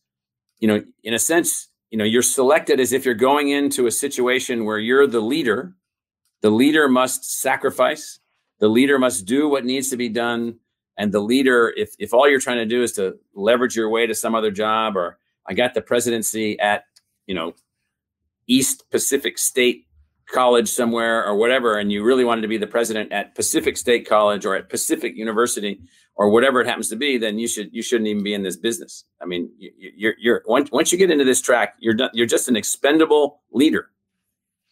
you 0.60 0.68
know 0.68 0.84
in 1.04 1.14
a 1.14 1.20
sense 1.20 1.70
you 1.92 1.98
know 1.98 2.04
you're 2.04 2.22
selected 2.22 2.80
as 2.80 2.92
if 2.94 3.06
you're 3.06 3.14
going 3.14 3.50
into 3.50 3.88
a 3.88 3.92
situation 3.92 4.66
where 4.66 4.80
you're 4.80 5.08
the 5.08 5.22
leader. 5.22 5.74
The 6.42 6.50
leader 6.52 6.88
must 6.88 7.40
sacrifice. 7.42 8.20
The 8.60 8.68
leader 8.68 9.00
must 9.00 9.26
do 9.26 9.50
what 9.50 9.66
needs 9.66 9.90
to 9.90 9.98
be 9.98 10.10
done. 10.10 10.60
And 10.98 11.12
the 11.12 11.20
leader 11.20 11.74
if 11.78 11.96
if 12.00 12.14
all 12.14 12.30
you're 12.30 12.40
trying 12.40 12.58
to 12.58 12.66
do 12.66 12.84
is 12.84 12.92
to 12.94 13.18
leverage 13.34 13.76
your 13.76 13.90
way 13.90 14.08
to 14.08 14.16
some 14.16 14.36
other 14.36 14.52
job 14.52 14.98
or 14.98 15.20
i 15.48 15.54
got 15.54 15.74
the 15.74 15.82
presidency 15.82 16.60
at 16.60 16.84
you 17.28 17.36
know 17.36 17.54
east 18.48 18.90
pacific 18.90 19.38
state 19.38 19.86
college 20.30 20.68
somewhere 20.68 21.26
or 21.26 21.36
whatever 21.36 21.78
and 21.78 21.92
you 21.92 22.04
really 22.04 22.26
wanted 22.26 22.42
to 22.42 22.48
be 22.50 22.58
the 22.58 22.68
president 22.68 23.12
at 23.14 23.34
pacific 23.36 23.78
state 23.78 24.08
college 24.08 24.46
or 24.46 24.56
at 24.56 24.68
pacific 24.68 25.16
university 25.16 25.80
or 26.18 26.30
whatever 26.30 26.60
it 26.60 26.68
happens 26.68 26.90
to 26.90 26.96
be, 26.96 27.18
then 27.18 27.38
you 27.38 27.48
should 27.48 27.70
you 27.72 27.82
shouldn't 27.82 28.08
even 28.08 28.24
be 28.24 28.34
in 28.34 28.44
this 28.44 28.58
business. 28.58 29.06
I 29.22 29.26
mean, 29.26 29.50
you, 29.58 29.72
you're 29.78 30.14
you're 30.20 30.44
once 30.48 30.72
once 30.72 30.92
you 30.92 30.98
get 30.98 31.12
into 31.12 31.24
this 31.24 31.42
track, 31.42 31.76
you're 31.80 31.94
done, 31.94 32.10
you're 32.14 32.28
just 32.28 32.50
an 32.50 32.56
expendable 32.56 33.42
leader. 33.52 33.90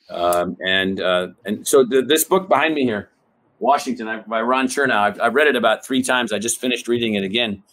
Um, 0.10 0.58
and 0.66 1.00
uh, 1.00 1.28
and 1.46 1.68
so 1.68 1.84
the, 1.84 2.02
this 2.02 2.24
book 2.24 2.50
behind 2.50 2.74
me 2.74 2.84
here, 2.84 3.10
Washington 3.60 4.24
by 4.28 4.42
Ron 4.42 4.68
Chernow, 4.68 4.96
I've, 4.96 5.22
I've 5.22 5.36
read 5.36 5.48
it 5.48 5.56
about 5.56 5.86
three 5.86 6.02
times. 6.02 6.34
I 6.34 6.40
just 6.40 6.60
finished 6.60 6.88
reading 6.88 7.14
it 7.14 7.24
again. 7.24 7.64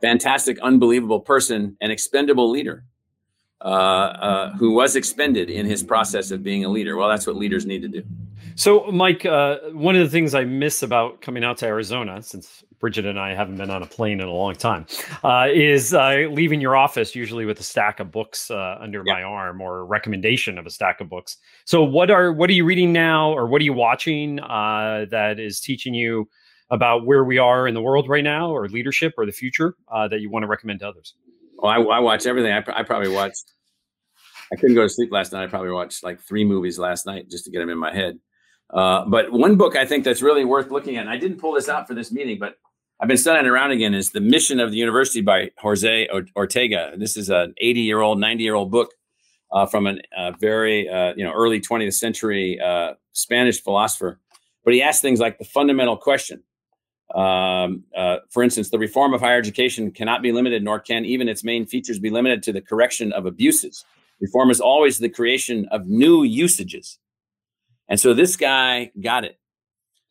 Fantastic, 0.00 0.58
unbelievable 0.60 1.20
person, 1.20 1.76
an 1.82 1.90
expendable 1.90 2.50
leader. 2.50 2.84
Uh, 3.62 3.66
uh, 3.68 4.52
who 4.52 4.72
was 4.72 4.96
expended 4.96 5.50
in 5.50 5.66
his 5.66 5.82
process 5.82 6.30
of 6.30 6.42
being 6.42 6.64
a 6.64 6.68
leader. 6.68 6.96
Well, 6.96 7.10
that's 7.10 7.26
what 7.26 7.36
leaders 7.36 7.66
need 7.66 7.82
to 7.82 7.88
do. 7.88 8.02
So, 8.54 8.90
Mike, 8.90 9.26
uh, 9.26 9.58
one 9.72 9.96
of 9.96 10.02
the 10.02 10.08
things 10.08 10.34
I 10.34 10.44
miss 10.44 10.82
about 10.82 11.20
coming 11.20 11.44
out 11.44 11.58
to 11.58 11.66
Arizona, 11.66 12.22
since 12.22 12.64
Bridget 12.78 13.04
and 13.04 13.18
I 13.18 13.34
haven't 13.34 13.56
been 13.56 13.70
on 13.70 13.82
a 13.82 13.86
plane 13.86 14.20
in 14.20 14.28
a 14.28 14.32
long 14.32 14.54
time, 14.54 14.86
uh, 15.22 15.48
is 15.52 15.92
uh, 15.92 16.26
leaving 16.30 16.60
your 16.60 16.74
office 16.74 17.14
usually 17.14 17.44
with 17.44 17.60
a 17.60 17.62
stack 17.62 18.00
of 18.00 18.10
books 18.10 18.50
uh, 18.50 18.78
under 18.80 19.04
my 19.04 19.22
arm 19.22 19.60
or 19.60 19.80
a 19.80 19.84
recommendation 19.84 20.56
of 20.56 20.64
a 20.64 20.70
stack 20.70 21.00
of 21.02 21.10
books. 21.10 21.36
So, 21.66 21.84
what 21.84 22.10
are 22.10 22.32
what 22.32 22.48
are 22.48 22.54
you 22.54 22.64
reading 22.64 22.92
now, 22.94 23.30
or 23.30 23.46
what 23.46 23.60
are 23.60 23.64
you 23.64 23.74
watching 23.74 24.40
uh, 24.40 25.04
that 25.10 25.38
is 25.38 25.60
teaching 25.60 25.92
you 25.92 26.28
about 26.70 27.04
where 27.04 27.24
we 27.24 27.36
are 27.36 27.68
in 27.68 27.74
the 27.74 27.82
world 27.82 28.08
right 28.08 28.24
now, 28.24 28.50
or 28.50 28.68
leadership, 28.68 29.12
or 29.18 29.26
the 29.26 29.32
future 29.32 29.74
uh, 29.92 30.08
that 30.08 30.20
you 30.20 30.30
want 30.30 30.44
to 30.44 30.48
recommend 30.48 30.80
to 30.80 30.88
others? 30.88 31.14
Well, 31.60 31.70
I, 31.70 31.96
I 31.96 31.98
watch 32.00 32.26
everything. 32.26 32.52
I, 32.52 32.62
I 32.74 32.82
probably 32.82 33.10
watched. 33.10 33.52
I 34.52 34.56
couldn't 34.56 34.74
go 34.74 34.82
to 34.82 34.88
sleep 34.88 35.12
last 35.12 35.32
night. 35.32 35.44
I 35.44 35.46
probably 35.46 35.70
watched 35.70 36.02
like 36.02 36.20
three 36.20 36.44
movies 36.44 36.78
last 36.78 37.06
night 37.06 37.30
just 37.30 37.44
to 37.44 37.50
get 37.50 37.60
them 37.60 37.70
in 37.70 37.78
my 37.78 37.94
head. 37.94 38.18
Uh, 38.72 39.04
but 39.04 39.30
one 39.32 39.56
book 39.56 39.76
I 39.76 39.84
think 39.84 40.04
that's 40.04 40.22
really 40.22 40.44
worth 40.44 40.70
looking 40.70 40.96
at, 40.96 41.02
and 41.02 41.10
I 41.10 41.16
didn't 41.16 41.38
pull 41.38 41.52
this 41.52 41.68
out 41.68 41.86
for 41.86 41.94
this 41.94 42.10
meeting, 42.10 42.38
but 42.38 42.54
I've 43.00 43.08
been 43.08 43.16
studying 43.16 43.46
around 43.46 43.70
again, 43.70 43.94
is 43.94 44.10
The 44.10 44.20
Mission 44.20 44.60
of 44.60 44.70
the 44.70 44.76
University 44.76 45.20
by 45.20 45.50
Jose 45.58 46.08
Ortega. 46.36 46.92
This 46.96 47.16
is 47.16 47.30
an 47.30 47.54
80 47.58 47.80
year 47.80 48.00
old, 48.00 48.20
90 48.20 48.42
year 48.42 48.54
old 48.54 48.70
book 48.70 48.90
uh, 49.52 49.66
from 49.66 49.86
a 49.86 49.96
uh, 50.16 50.32
very, 50.38 50.88
uh, 50.88 51.14
you 51.16 51.24
know, 51.24 51.32
early 51.32 51.60
20th 51.60 51.94
century 51.94 52.60
uh, 52.60 52.94
Spanish 53.12 53.62
philosopher. 53.62 54.20
But 54.64 54.74
he 54.74 54.82
asks 54.82 55.00
things 55.00 55.20
like 55.20 55.38
the 55.38 55.44
fundamental 55.44 55.96
question. 55.96 56.42
Um, 57.14 57.84
uh, 57.96 58.18
for 58.28 58.42
instance, 58.42 58.70
the 58.70 58.78
reform 58.78 59.14
of 59.14 59.20
higher 59.20 59.38
education 59.38 59.90
cannot 59.90 60.22
be 60.22 60.32
limited, 60.32 60.62
nor 60.62 60.78
can 60.78 61.04
even 61.04 61.28
its 61.28 61.42
main 61.42 61.66
features 61.66 61.98
be 61.98 62.10
limited 62.10 62.42
to 62.44 62.52
the 62.52 62.60
correction 62.60 63.12
of 63.12 63.26
abuses. 63.26 63.84
Reform 64.20 64.50
is 64.50 64.60
always 64.60 64.98
the 64.98 65.08
creation 65.08 65.66
of 65.70 65.86
new 65.86 66.22
usages 66.22 66.98
and 67.90 67.98
so 67.98 68.14
this 68.14 68.36
guy 68.36 68.92
got 68.98 69.24
it. 69.24 69.38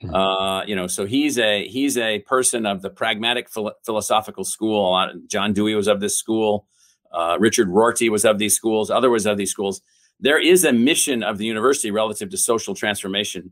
Hmm. 0.02 0.14
Uh, 0.14 0.66
you 0.66 0.76
know, 0.76 0.86
so 0.86 1.06
he's 1.06 1.40
a 1.40 1.68
he's 1.68 1.98
a 1.98 2.20
person 2.20 2.66
of 2.66 2.82
the 2.82 2.90
pragmatic 2.90 3.50
philo- 3.50 3.74
philosophical 3.86 4.44
school. 4.44 5.12
John 5.28 5.54
Dewey 5.54 5.74
was 5.74 5.88
of 5.88 6.02
this 6.02 6.16
school. 6.16 6.68
Uh, 7.12 7.38
Richard 7.40 7.70
Rorty 7.70 8.10
was 8.10 8.24
of 8.26 8.38
these 8.38 8.56
schools. 8.56 8.92
Other 8.92 9.10
was 9.10 9.26
of 9.26 9.38
these 9.38 9.50
schools. 9.50 9.82
There 10.20 10.40
is 10.40 10.66
a 10.66 10.74
mission 10.74 11.24
of 11.24 11.38
the 11.38 11.46
university 11.46 11.90
relative 11.90 12.30
to 12.30 12.38
social 12.38 12.76
transformation, 12.76 13.52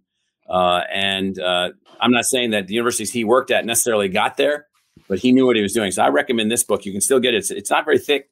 uh, 0.50 0.82
and 0.92 1.40
uh, 1.40 1.70
I'm 2.00 2.12
not 2.12 2.26
saying 2.26 2.52
that 2.52 2.68
the 2.68 2.74
universities 2.74 3.12
he 3.12 3.24
worked 3.24 3.52
at 3.52 3.66
necessarily 3.66 4.10
got 4.10 4.38
there, 4.38 4.68
but 5.08 5.20
he 5.20 5.32
knew 5.32 5.46
what 5.46 5.56
he 5.56 5.62
was 5.62 5.74
doing. 5.74 5.92
So 5.92 6.04
I 6.04 6.10
recommend 6.10 6.52
this 6.52 6.64
book. 6.64 6.86
You 6.86 6.92
can 6.92 7.02
still 7.02 7.20
get 7.20 7.34
it. 7.34 7.38
It's, 7.38 7.52
it's 7.52 7.70
not 7.70 7.86
very 7.86 8.00
thick, 8.00 8.30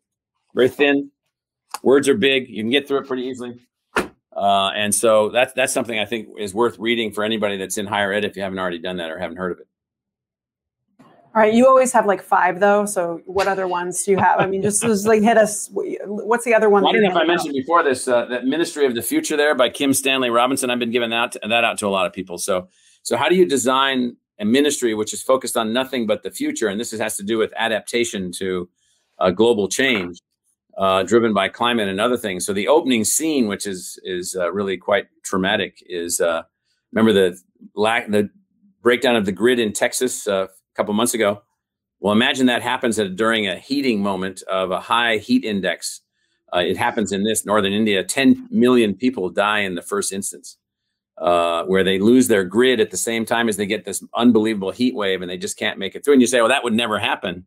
very 0.53 0.69
thin. 0.69 1.11
Words 1.83 2.07
are 2.07 2.15
big. 2.15 2.49
You 2.49 2.63
can 2.63 2.71
get 2.71 2.87
through 2.87 2.99
it 2.99 3.07
pretty 3.07 3.23
easily. 3.23 3.59
Uh, 4.35 4.69
and 4.75 4.93
so 4.93 5.29
that's 5.29 5.53
that's 5.53 5.71
something 5.71 5.97
I 5.97 6.05
think 6.05 6.27
is 6.37 6.53
worth 6.53 6.77
reading 6.77 7.11
for 7.11 7.23
anybody 7.23 7.57
that's 7.57 7.77
in 7.77 7.85
higher 7.85 8.11
ed 8.11 8.25
if 8.25 8.35
you 8.35 8.43
haven't 8.43 8.59
already 8.59 8.79
done 8.79 8.97
that 8.97 9.09
or 9.09 9.17
haven't 9.17 9.37
heard 9.37 9.53
of 9.53 9.59
it. 9.59 9.67
All 11.35 11.41
right, 11.41 11.53
you 11.53 11.67
always 11.67 11.91
have 11.91 12.05
like 12.05 12.21
five 12.21 12.61
though. 12.61 12.85
So 12.85 13.19
what 13.25 13.47
other 13.47 13.67
ones 13.67 14.03
do 14.03 14.11
you 14.11 14.17
have? 14.17 14.39
I 14.39 14.47
mean, 14.47 14.61
just, 14.61 14.81
just 14.81 15.05
like 15.05 15.21
hit 15.21 15.37
us. 15.37 15.69
What's 15.73 16.45
the 16.45 16.53
other 16.53 16.69
one? 16.69 16.83
Well, 16.83 16.91
I 16.91 16.93
don't 16.93 17.03
know 17.03 17.09
if 17.09 17.17
I 17.17 17.25
mentioned 17.25 17.53
before 17.53 17.83
this 17.83 18.07
uh, 18.07 18.25
that 18.27 18.45
Ministry 18.45 18.85
of 18.85 18.95
the 18.95 19.01
Future 19.01 19.35
there 19.35 19.53
by 19.53 19.67
Kim 19.67 19.93
Stanley 19.93 20.29
Robinson. 20.29 20.69
I've 20.69 20.79
been 20.79 20.91
giving 20.91 21.09
that 21.09 21.33
to, 21.33 21.41
that 21.45 21.65
out 21.65 21.77
to 21.79 21.87
a 21.87 21.89
lot 21.89 22.05
of 22.05 22.13
people. 22.13 22.37
So 22.37 22.69
so 23.01 23.17
how 23.17 23.27
do 23.27 23.35
you 23.35 23.45
design 23.45 24.15
a 24.39 24.45
ministry 24.45 24.93
which 24.93 25.13
is 25.13 25.21
focused 25.21 25.57
on 25.57 25.73
nothing 25.73 26.07
but 26.07 26.23
the 26.23 26.31
future? 26.31 26.69
And 26.69 26.79
this 26.79 26.91
has 26.91 27.17
to 27.17 27.23
do 27.23 27.37
with 27.37 27.51
adaptation 27.57 28.31
to 28.33 28.69
uh, 29.19 29.31
global 29.31 29.67
change 29.67 30.21
uh, 30.77 31.03
driven 31.03 31.33
by 31.33 31.49
climate 31.49 31.87
and 31.87 31.99
other 31.99 32.17
things. 32.17 32.45
So 32.45 32.53
the 32.53 32.67
opening 32.69 33.03
scene, 33.03 33.47
which 33.47 33.67
is 33.67 33.99
is 34.03 34.37
uh, 34.39 34.53
really 34.53 34.77
quite 34.77 35.07
traumatic, 35.23 35.83
is 35.87 36.21
uh, 36.21 36.43
remember 36.93 37.11
the 37.11 37.37
lack 37.75 38.09
the 38.09 38.29
breakdown 38.81 39.17
of 39.17 39.25
the 39.25 39.31
grid 39.31 39.59
in 39.59 39.73
Texas 39.73 40.27
uh, 40.27 40.47
couple 40.75 40.93
months 40.93 41.13
ago. 41.13 41.41
Well, 41.99 42.13
imagine 42.13 42.45
that 42.47 42.61
happens 42.61 42.99
at, 42.99 43.15
during 43.15 43.47
a 43.47 43.57
heating 43.57 44.01
moment 44.01 44.41
of 44.43 44.71
a 44.71 44.79
high 44.79 45.17
heat 45.17 45.43
index. 45.43 46.01
Uh, 46.53 46.59
it 46.59 46.77
happens 46.77 47.11
in 47.11 47.23
this 47.23 47.45
northern 47.45 47.73
India. 47.73 48.03
10 48.03 48.47
million 48.51 48.93
people 48.93 49.29
die 49.29 49.59
in 49.59 49.75
the 49.75 49.81
first 49.81 50.13
instance, 50.13 50.57
uh, 51.17 51.63
where 51.63 51.83
they 51.83 51.99
lose 51.99 52.27
their 52.27 52.43
grid 52.43 52.79
at 52.79 52.91
the 52.91 52.97
same 52.97 53.25
time 53.25 53.49
as 53.49 53.57
they 53.57 53.65
get 53.65 53.85
this 53.85 54.03
unbelievable 54.13 54.71
heat 54.71 54.95
wave 54.95 55.21
and 55.21 55.29
they 55.31 55.37
just 55.37 55.57
can't 55.57 55.79
make 55.79 55.95
it 55.95 56.03
through. 56.03 56.13
And 56.13 56.21
you 56.21 56.27
say, 56.27 56.39
well, 56.39 56.49
that 56.49 56.63
would 56.63 56.73
never 56.73 56.99
happen 56.99 57.45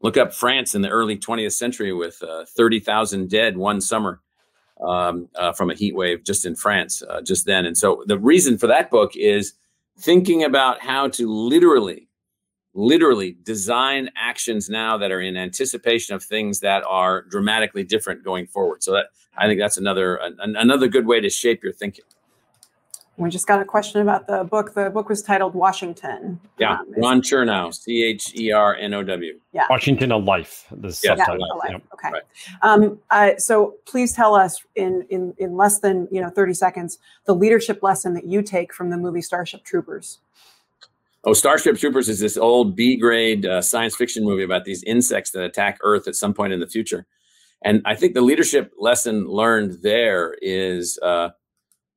Look 0.00 0.16
up 0.16 0.32
France 0.32 0.74
in 0.74 0.82
the 0.82 0.88
early 0.88 1.16
20th 1.16 1.52
century 1.52 1.92
with 1.92 2.22
uh, 2.22 2.44
30,000 2.56 3.28
dead 3.28 3.56
one 3.56 3.80
summer 3.80 4.20
um, 4.80 5.28
uh, 5.34 5.52
from 5.52 5.70
a 5.70 5.74
heat 5.74 5.94
wave 5.94 6.22
just 6.22 6.46
in 6.46 6.54
France 6.54 7.02
uh, 7.02 7.20
just 7.20 7.46
then. 7.46 7.66
And 7.66 7.76
so 7.76 8.04
the 8.06 8.18
reason 8.18 8.58
for 8.58 8.68
that 8.68 8.90
book 8.90 9.16
is 9.16 9.54
thinking 9.98 10.44
about 10.44 10.80
how 10.80 11.08
to 11.08 11.28
literally, 11.28 12.07
literally 12.74 13.36
design 13.42 14.10
actions 14.16 14.68
now 14.68 14.96
that 14.98 15.10
are 15.10 15.20
in 15.20 15.36
anticipation 15.36 16.14
of 16.14 16.22
things 16.22 16.60
that 16.60 16.84
are 16.84 17.22
dramatically 17.22 17.82
different 17.82 18.22
going 18.22 18.46
forward. 18.46 18.82
So 18.82 18.92
that 18.92 19.06
I 19.36 19.46
think 19.46 19.60
that's 19.60 19.76
another 19.76 20.16
an, 20.16 20.56
another 20.56 20.88
good 20.88 21.06
way 21.06 21.20
to 21.20 21.30
shape 21.30 21.62
your 21.62 21.72
thinking. 21.72 22.04
We 23.18 23.30
just 23.30 23.48
got 23.48 23.60
a 23.60 23.64
question 23.64 24.00
about 24.00 24.28
the 24.28 24.44
book. 24.44 24.74
The 24.74 24.90
book 24.90 25.08
was 25.08 25.22
titled 25.22 25.52
Washington. 25.52 26.38
Yeah, 26.56 26.74
um, 26.74 26.86
Ron 26.96 27.20
Chernow, 27.20 27.74
C 27.74 28.04
H 28.04 28.32
E 28.36 28.52
R 28.52 28.76
N 28.76 28.94
O 28.94 29.02
W. 29.02 29.40
Yeah, 29.52 29.66
Washington, 29.68 30.12
a 30.12 30.16
life. 30.16 30.66
The 30.70 30.96
yeah, 31.02 31.16
subtitle. 31.16 31.58
life. 31.58 31.70
Yep. 31.70 31.82
Okay. 31.94 32.10
Right. 32.12 32.22
Um, 32.62 33.00
uh, 33.10 33.30
so 33.36 33.74
please 33.86 34.12
tell 34.12 34.36
us 34.36 34.62
in 34.76 35.04
in 35.10 35.34
in 35.38 35.56
less 35.56 35.80
than 35.80 36.06
you 36.12 36.20
know 36.20 36.30
thirty 36.30 36.54
seconds 36.54 36.98
the 37.24 37.34
leadership 37.34 37.82
lesson 37.82 38.14
that 38.14 38.24
you 38.24 38.40
take 38.40 38.72
from 38.72 38.90
the 38.90 38.96
movie 38.96 39.22
Starship 39.22 39.64
Troopers. 39.64 40.20
Oh, 41.28 41.34
Starship 41.34 41.76
Troopers 41.76 42.08
is 42.08 42.20
this 42.20 42.38
old 42.38 42.74
B 42.74 42.96
grade 42.96 43.44
uh, 43.44 43.60
science 43.60 43.94
fiction 43.94 44.24
movie 44.24 44.44
about 44.44 44.64
these 44.64 44.82
insects 44.84 45.32
that 45.32 45.44
attack 45.44 45.78
Earth 45.82 46.08
at 46.08 46.14
some 46.14 46.32
point 46.32 46.54
in 46.54 46.60
the 46.60 46.66
future. 46.66 47.04
And 47.62 47.82
I 47.84 47.96
think 47.96 48.14
the 48.14 48.22
leadership 48.22 48.72
lesson 48.78 49.26
learned 49.26 49.82
there 49.82 50.34
is. 50.40 50.98
Uh, 51.02 51.30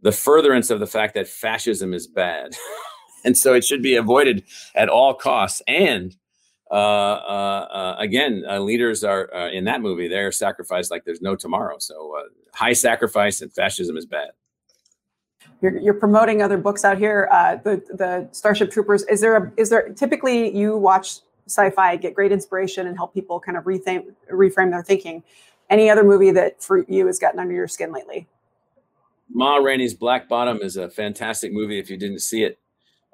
the 0.02 0.12
furtherance 0.12 0.70
of 0.70 0.80
the 0.80 0.88
fact 0.88 1.13
that 1.13 1.28
fascism 1.28 1.94
is 1.94 2.08
bad. 2.08 2.56
and 3.26 3.38
so 3.38 3.54
it 3.54 3.63
should 3.63 3.82
be 3.82 3.96
avoided 3.96 4.44
at 4.76 4.89
all 4.89 5.13
costs. 5.13 5.62
And 5.67 6.15
uh, 6.70 6.74
uh, 6.74 7.67
uh, 7.72 7.96
again, 8.00 8.44
uh, 8.50 8.60
leaders 8.60 9.04
are 9.04 9.26
in 9.50 9.65
that 9.65 9.82
movie, 9.82 10.08
they're 10.08 10.32
sacrificed 10.32 10.91
like 10.91 11.06
there's 11.06 11.22
no 11.22 11.36
tomorrow. 11.36 11.78
So 11.80 12.15
high 12.54 12.74
sacrifice 12.74 13.41
and 13.41 13.54
fascism 13.54 13.96
is 13.96 14.06
bad. 14.06 14.32
You're, 15.62 15.78
you're 15.78 15.93
promoting 15.93 16.41
other 16.41 16.58
books 16.58 16.84
out 16.84 16.97
here. 16.97 17.28
the 17.63 17.82
the 17.93 18.28
Starship 18.32 18.71
Troopers. 18.71 19.04
Is 19.04 19.21
there 19.21 19.38
a, 19.38 19.52
is 19.58 19.69
there 19.69 19.89
typically 19.89 20.56
you 20.56 20.78
watch 20.78 21.21
sci-fi, 21.52 21.95
get 21.97 22.15
great 22.15 22.32
inspiration, 22.32 22.88
and 22.88 22.97
help 22.97 23.13
people 23.13 23.39
kind 23.39 23.58
of 23.58 23.65
rethink 23.65 24.06
reframe 24.32 24.71
their 24.71 24.84
thinking. 24.84 25.24
Any 25.69 25.89
other 25.89 26.04
movie 26.04 26.32
that 26.32 26.62
for 26.63 26.86
you 26.88 27.08
has 27.08 27.19
gotten 27.19 27.39
under 27.39 27.54
your 27.54 27.67
skin 27.67 27.91
lately? 27.91 28.28
Ma 29.30 29.58
Rainey's 29.58 29.93
Black 29.93 30.28
Bottom 30.28 30.60
is 30.62 30.76
a 30.76 30.89
fantastic 30.89 31.54
movie 31.54 31.80
if 31.80 31.89
you 31.89 31.97
didn't 31.97 32.19
see 32.19 32.43
it. 32.43 32.60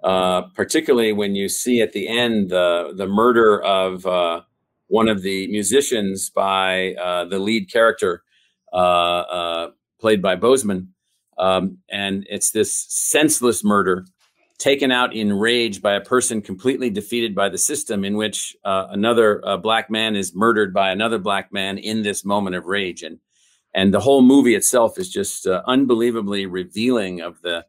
Uh, 0.04 0.44
particularly 0.54 1.12
when 1.12 1.34
you 1.34 1.50
see 1.50 1.82
at 1.82 1.92
the 1.92 2.08
end 2.08 2.52
the 2.52 2.94
the 2.96 3.08
murder 3.08 3.62
of 3.62 4.06
uh, 4.06 4.42
one 4.88 5.08
of 5.08 5.22
the 5.24 5.48
musicians 5.48 6.30
by 6.30 6.94
uh, 6.94 7.26
the 7.26 7.40
lead 7.40 7.72
character, 7.72 8.24
uh, 8.72 8.76
uh, 8.76 9.72
played 10.00 10.22
by 10.22 10.36
Boseman, 10.36 10.88
um, 11.38 11.78
and 11.90 12.26
it's 12.30 12.52
this 12.52 12.86
senseless 12.90 13.64
murder 13.64 14.06
taken 14.58 14.92
out 14.92 15.14
in 15.14 15.32
rage 15.32 15.82
by 15.82 15.94
a 15.94 16.02
person 16.02 16.42
completely 16.42 16.90
defeated 16.90 17.36
by 17.36 17.48
the 17.48 17.58
system, 17.58 18.04
in 18.04 18.18
which 18.18 18.56
uh, 18.66 18.88
another 18.90 19.42
black 19.62 19.90
man 19.90 20.16
is 20.16 20.34
murdered 20.36 20.74
by 20.74 20.90
another 20.92 21.20
black 21.20 21.52
man 21.52 21.78
in 21.78 22.02
this 22.02 22.26
moment 22.26 22.56
of 22.56 22.66
rage, 22.66 23.04
and 23.04 23.20
and 23.74 23.94
the 23.94 24.00
whole 24.00 24.24
movie 24.24 24.56
itself 24.56 24.98
is 24.98 25.10
just 25.10 25.46
uh, 25.46 25.62
unbelievably 25.68 26.48
revealing 26.48 27.22
of 27.22 27.40
the 27.42 27.66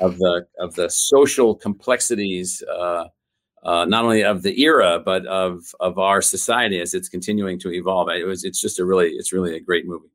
of 0.00 0.16
the 0.18 0.46
of 0.58 0.74
the 0.74 0.88
social 0.88 1.54
complexities 1.54 2.62
uh, 2.72 3.04
uh, 3.64 3.84
not 3.84 4.04
only 4.04 4.22
of 4.22 4.42
the 4.42 4.60
era 4.62 5.00
but 5.04 5.26
of 5.26 5.74
of 5.80 5.98
our 5.98 6.22
society 6.22 6.80
as 6.80 6.94
it's 6.94 7.08
continuing 7.08 7.58
to 7.58 7.72
evolve. 7.72 8.08
It 8.10 8.24
was 8.24 8.44
it's 8.44 8.60
just 8.60 8.78
a 8.78 8.84
really 8.84 9.10
it's 9.10 9.32
really 9.32 9.56
a 9.56 9.60
great 9.60 9.86
movie. 9.86 10.08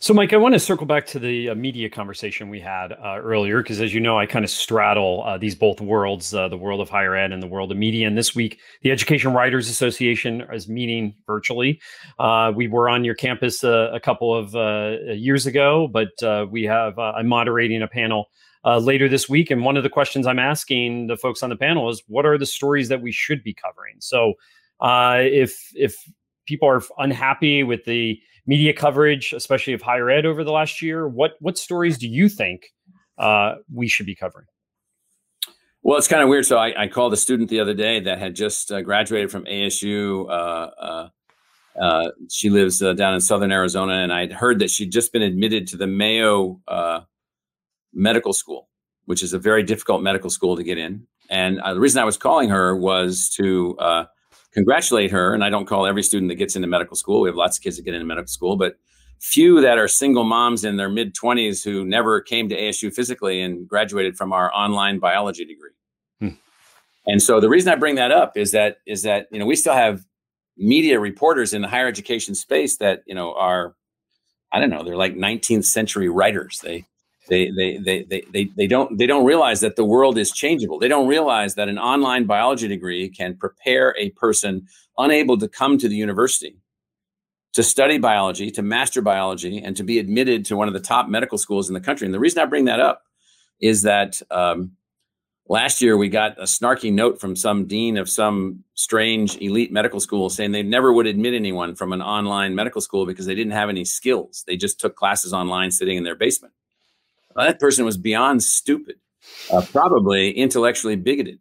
So, 0.00 0.12
Mike, 0.12 0.32
I 0.32 0.36
want 0.36 0.54
to 0.54 0.58
circle 0.58 0.86
back 0.86 1.06
to 1.06 1.18
the 1.20 1.50
uh, 1.50 1.54
media 1.54 1.88
conversation 1.88 2.50
we 2.50 2.60
had 2.60 2.92
uh, 2.92 3.18
earlier, 3.22 3.62
because 3.62 3.80
as 3.80 3.94
you 3.94 4.00
know, 4.00 4.18
I 4.18 4.26
kind 4.26 4.44
of 4.44 4.50
straddle 4.50 5.22
uh, 5.24 5.38
these 5.38 5.54
both 5.54 5.80
worlds 5.80 6.34
uh, 6.34 6.48
the 6.48 6.56
world 6.56 6.80
of 6.80 6.90
higher 6.90 7.14
ed 7.14 7.30
and 7.30 7.40
the 7.40 7.46
world 7.46 7.70
of 7.70 7.78
media. 7.78 8.06
And 8.06 8.18
this 8.18 8.34
week, 8.34 8.58
the 8.82 8.90
Education 8.90 9.32
Writers 9.32 9.68
Association 9.68 10.44
is 10.52 10.68
meeting 10.68 11.14
virtually. 11.26 11.80
Uh, 12.18 12.52
we 12.54 12.66
were 12.66 12.88
on 12.88 13.04
your 13.04 13.14
campus 13.14 13.62
uh, 13.62 13.90
a 13.92 14.00
couple 14.00 14.34
of 14.34 14.52
years 15.16 15.46
ago, 15.46 15.88
but 15.88 16.10
we 16.50 16.64
have, 16.64 16.98
I'm 16.98 17.28
moderating 17.28 17.82
a 17.82 17.88
panel 17.88 18.26
later 18.64 19.08
this 19.08 19.28
week. 19.28 19.50
And 19.50 19.64
one 19.64 19.76
of 19.76 19.84
the 19.84 19.90
questions 19.90 20.26
I'm 20.26 20.40
asking 20.40 21.06
the 21.06 21.16
folks 21.16 21.42
on 21.42 21.50
the 21.50 21.56
panel 21.56 21.88
is 21.88 22.02
what 22.08 22.26
are 22.26 22.36
the 22.36 22.46
stories 22.46 22.88
that 22.88 23.00
we 23.00 23.12
should 23.12 23.44
be 23.44 23.54
covering? 23.54 23.96
So, 24.00 24.34
if, 24.82 25.70
if 25.74 25.96
people 26.46 26.68
are 26.68 26.82
unhappy 26.98 27.62
with 27.62 27.84
the 27.84 28.20
media 28.48 28.72
coverage, 28.72 29.34
especially 29.34 29.74
of 29.74 29.82
higher 29.82 30.10
ed 30.10 30.26
over 30.26 30.42
the 30.42 30.50
last 30.50 30.82
year. 30.82 31.06
What 31.06 31.34
what 31.38 31.56
stories 31.56 31.98
do 31.98 32.08
you 32.08 32.28
think 32.28 32.72
uh, 33.18 33.56
we 33.72 33.86
should 33.86 34.06
be 34.06 34.16
covering? 34.16 34.46
Well, 35.82 35.98
it's 35.98 36.08
kind 36.08 36.22
of 36.22 36.28
weird. 36.28 36.46
So 36.46 36.56
I, 36.56 36.82
I, 36.82 36.88
called 36.88 37.12
a 37.12 37.16
student 37.16 37.50
the 37.50 37.60
other 37.60 37.74
day 37.74 38.00
that 38.00 38.18
had 38.18 38.34
just 38.34 38.72
uh, 38.72 38.82
graduated 38.82 39.30
from 39.30 39.44
ASU. 39.44 40.28
Uh, 40.28 40.32
uh, 40.32 41.08
uh, 41.80 42.10
she 42.28 42.50
lives 42.50 42.82
uh, 42.82 42.94
down 42.94 43.14
in 43.14 43.20
southern 43.20 43.52
Arizona, 43.52 43.92
and 43.92 44.12
I'd 44.12 44.32
heard 44.32 44.58
that 44.58 44.70
she'd 44.70 44.90
just 44.90 45.12
been 45.12 45.22
admitted 45.22 45.68
to 45.68 45.76
the 45.76 45.86
Mayo 45.86 46.60
Medical 47.92 48.32
School, 48.32 48.68
which 49.04 49.22
is 49.22 49.32
a 49.32 49.38
very 49.38 49.62
difficult 49.62 50.02
medical 50.02 50.30
school 50.30 50.56
to 50.56 50.64
get 50.64 50.78
in. 50.78 51.06
And 51.30 51.58
the 51.58 51.78
reason 51.78 52.02
I 52.02 52.04
was 52.04 52.16
calling 52.16 52.48
her 52.48 52.74
was 52.74 53.30
to 53.36 53.76
congratulate 54.52 55.10
her. 55.10 55.34
And 55.34 55.44
I 55.44 55.50
don't 55.50 55.66
call 55.66 55.86
every 55.86 56.02
student 56.02 56.30
that 56.30 56.36
gets 56.36 56.56
into 56.56 56.68
medical 56.68 56.96
school. 56.96 57.20
We 57.20 57.28
have 57.28 57.36
lots 57.36 57.58
of 57.58 57.62
kids 57.62 57.76
that 57.76 57.82
get 57.82 57.94
into 57.94 58.06
medical 58.06 58.28
school, 58.28 58.56
but 58.56 58.76
few 59.20 59.60
that 59.60 59.78
are 59.78 59.88
single 59.88 60.24
moms 60.24 60.64
in 60.64 60.76
their 60.76 60.88
mid 60.88 61.14
20s 61.14 61.64
who 61.64 61.84
never 61.84 62.20
came 62.20 62.48
to 62.48 62.56
ASU 62.56 62.92
physically 62.92 63.40
and 63.40 63.68
graduated 63.68 64.16
from 64.16 64.32
our 64.32 64.52
online 64.54 64.98
biology 64.98 65.44
degree. 65.44 65.70
Hmm. 66.20 66.38
And 67.06 67.22
so 67.22 67.40
the 67.40 67.48
reason 67.48 67.72
I 67.72 67.76
bring 67.76 67.96
that 67.96 68.12
up 68.12 68.36
is 68.36 68.52
that 68.52 68.78
is 68.86 69.02
that 69.02 69.26
you 69.32 69.38
know 69.38 69.46
we 69.46 69.56
still 69.56 69.74
have 69.74 70.04
media 70.56 71.00
reporters 71.00 71.52
in 71.52 71.62
the 71.62 71.68
higher 71.68 71.86
education 71.86 72.34
space 72.34 72.76
that 72.76 73.02
you 73.06 73.14
know 73.14 73.34
are 73.34 73.74
I 74.52 74.60
don't 74.60 74.70
know 74.70 74.84
they're 74.84 74.96
like 74.96 75.14
19th 75.14 75.64
century 75.64 76.08
writers. 76.08 76.60
They 76.62 76.86
they, 77.28 77.50
they, 77.50 77.78
they, 77.78 78.24
they, 78.32 78.44
they, 78.56 78.66
don't 78.66 78.96
they 78.98 79.06
don't 79.06 79.24
realize 79.24 79.60
that 79.60 79.76
the 79.76 79.84
world 79.84 80.18
is 80.18 80.30
changeable. 80.30 80.78
They 80.78 80.88
don't 80.88 81.06
realize 81.06 81.54
that 81.54 81.68
an 81.68 81.78
online 81.78 82.24
biology 82.24 82.68
degree 82.68 83.08
can 83.08 83.36
prepare 83.36 83.94
a 83.98 84.10
person 84.10 84.66
unable 84.96 85.38
to 85.38 85.48
come 85.48 85.78
to 85.78 85.88
the 85.88 85.96
university 85.96 86.56
to 87.54 87.62
study 87.62 87.98
biology, 87.98 88.50
to 88.52 88.62
master 88.62 89.02
biology, 89.02 89.58
and 89.58 89.76
to 89.76 89.82
be 89.82 89.98
admitted 89.98 90.44
to 90.44 90.56
one 90.56 90.68
of 90.68 90.74
the 90.74 90.80
top 90.80 91.08
medical 91.08 91.38
schools 91.38 91.68
in 91.68 91.74
the 91.74 91.80
country. 91.80 92.06
And 92.06 92.14
the 92.14 92.20
reason 92.20 92.40
I 92.40 92.46
bring 92.46 92.66
that 92.66 92.80
up 92.80 93.02
is 93.60 93.82
that 93.82 94.20
um, 94.30 94.72
last 95.48 95.80
year 95.80 95.96
we 95.96 96.08
got 96.08 96.38
a 96.38 96.44
snarky 96.44 96.92
note 96.92 97.20
from 97.20 97.34
some 97.34 97.66
dean 97.66 97.96
of 97.96 98.08
some 98.08 98.62
strange 98.74 99.36
elite 99.38 99.72
medical 99.72 99.98
school 99.98 100.30
saying 100.30 100.52
they 100.52 100.62
never 100.62 100.92
would 100.92 101.06
admit 101.06 101.34
anyone 101.34 101.74
from 101.74 101.92
an 101.92 102.02
online 102.02 102.54
medical 102.54 102.80
school 102.80 103.06
because 103.06 103.26
they 103.26 103.34
didn't 103.34 103.52
have 103.52 103.68
any 103.68 103.84
skills. 103.84 104.44
They 104.46 104.56
just 104.56 104.78
took 104.78 104.94
classes 104.94 105.32
online 105.32 105.70
sitting 105.70 105.96
in 105.96 106.04
their 106.04 106.14
basement. 106.14 106.54
That 107.46 107.60
person 107.60 107.84
was 107.84 107.96
beyond 107.96 108.42
stupid, 108.42 108.96
uh, 109.52 109.62
probably 109.72 110.30
intellectually 110.32 110.96
bigoted. 110.96 111.38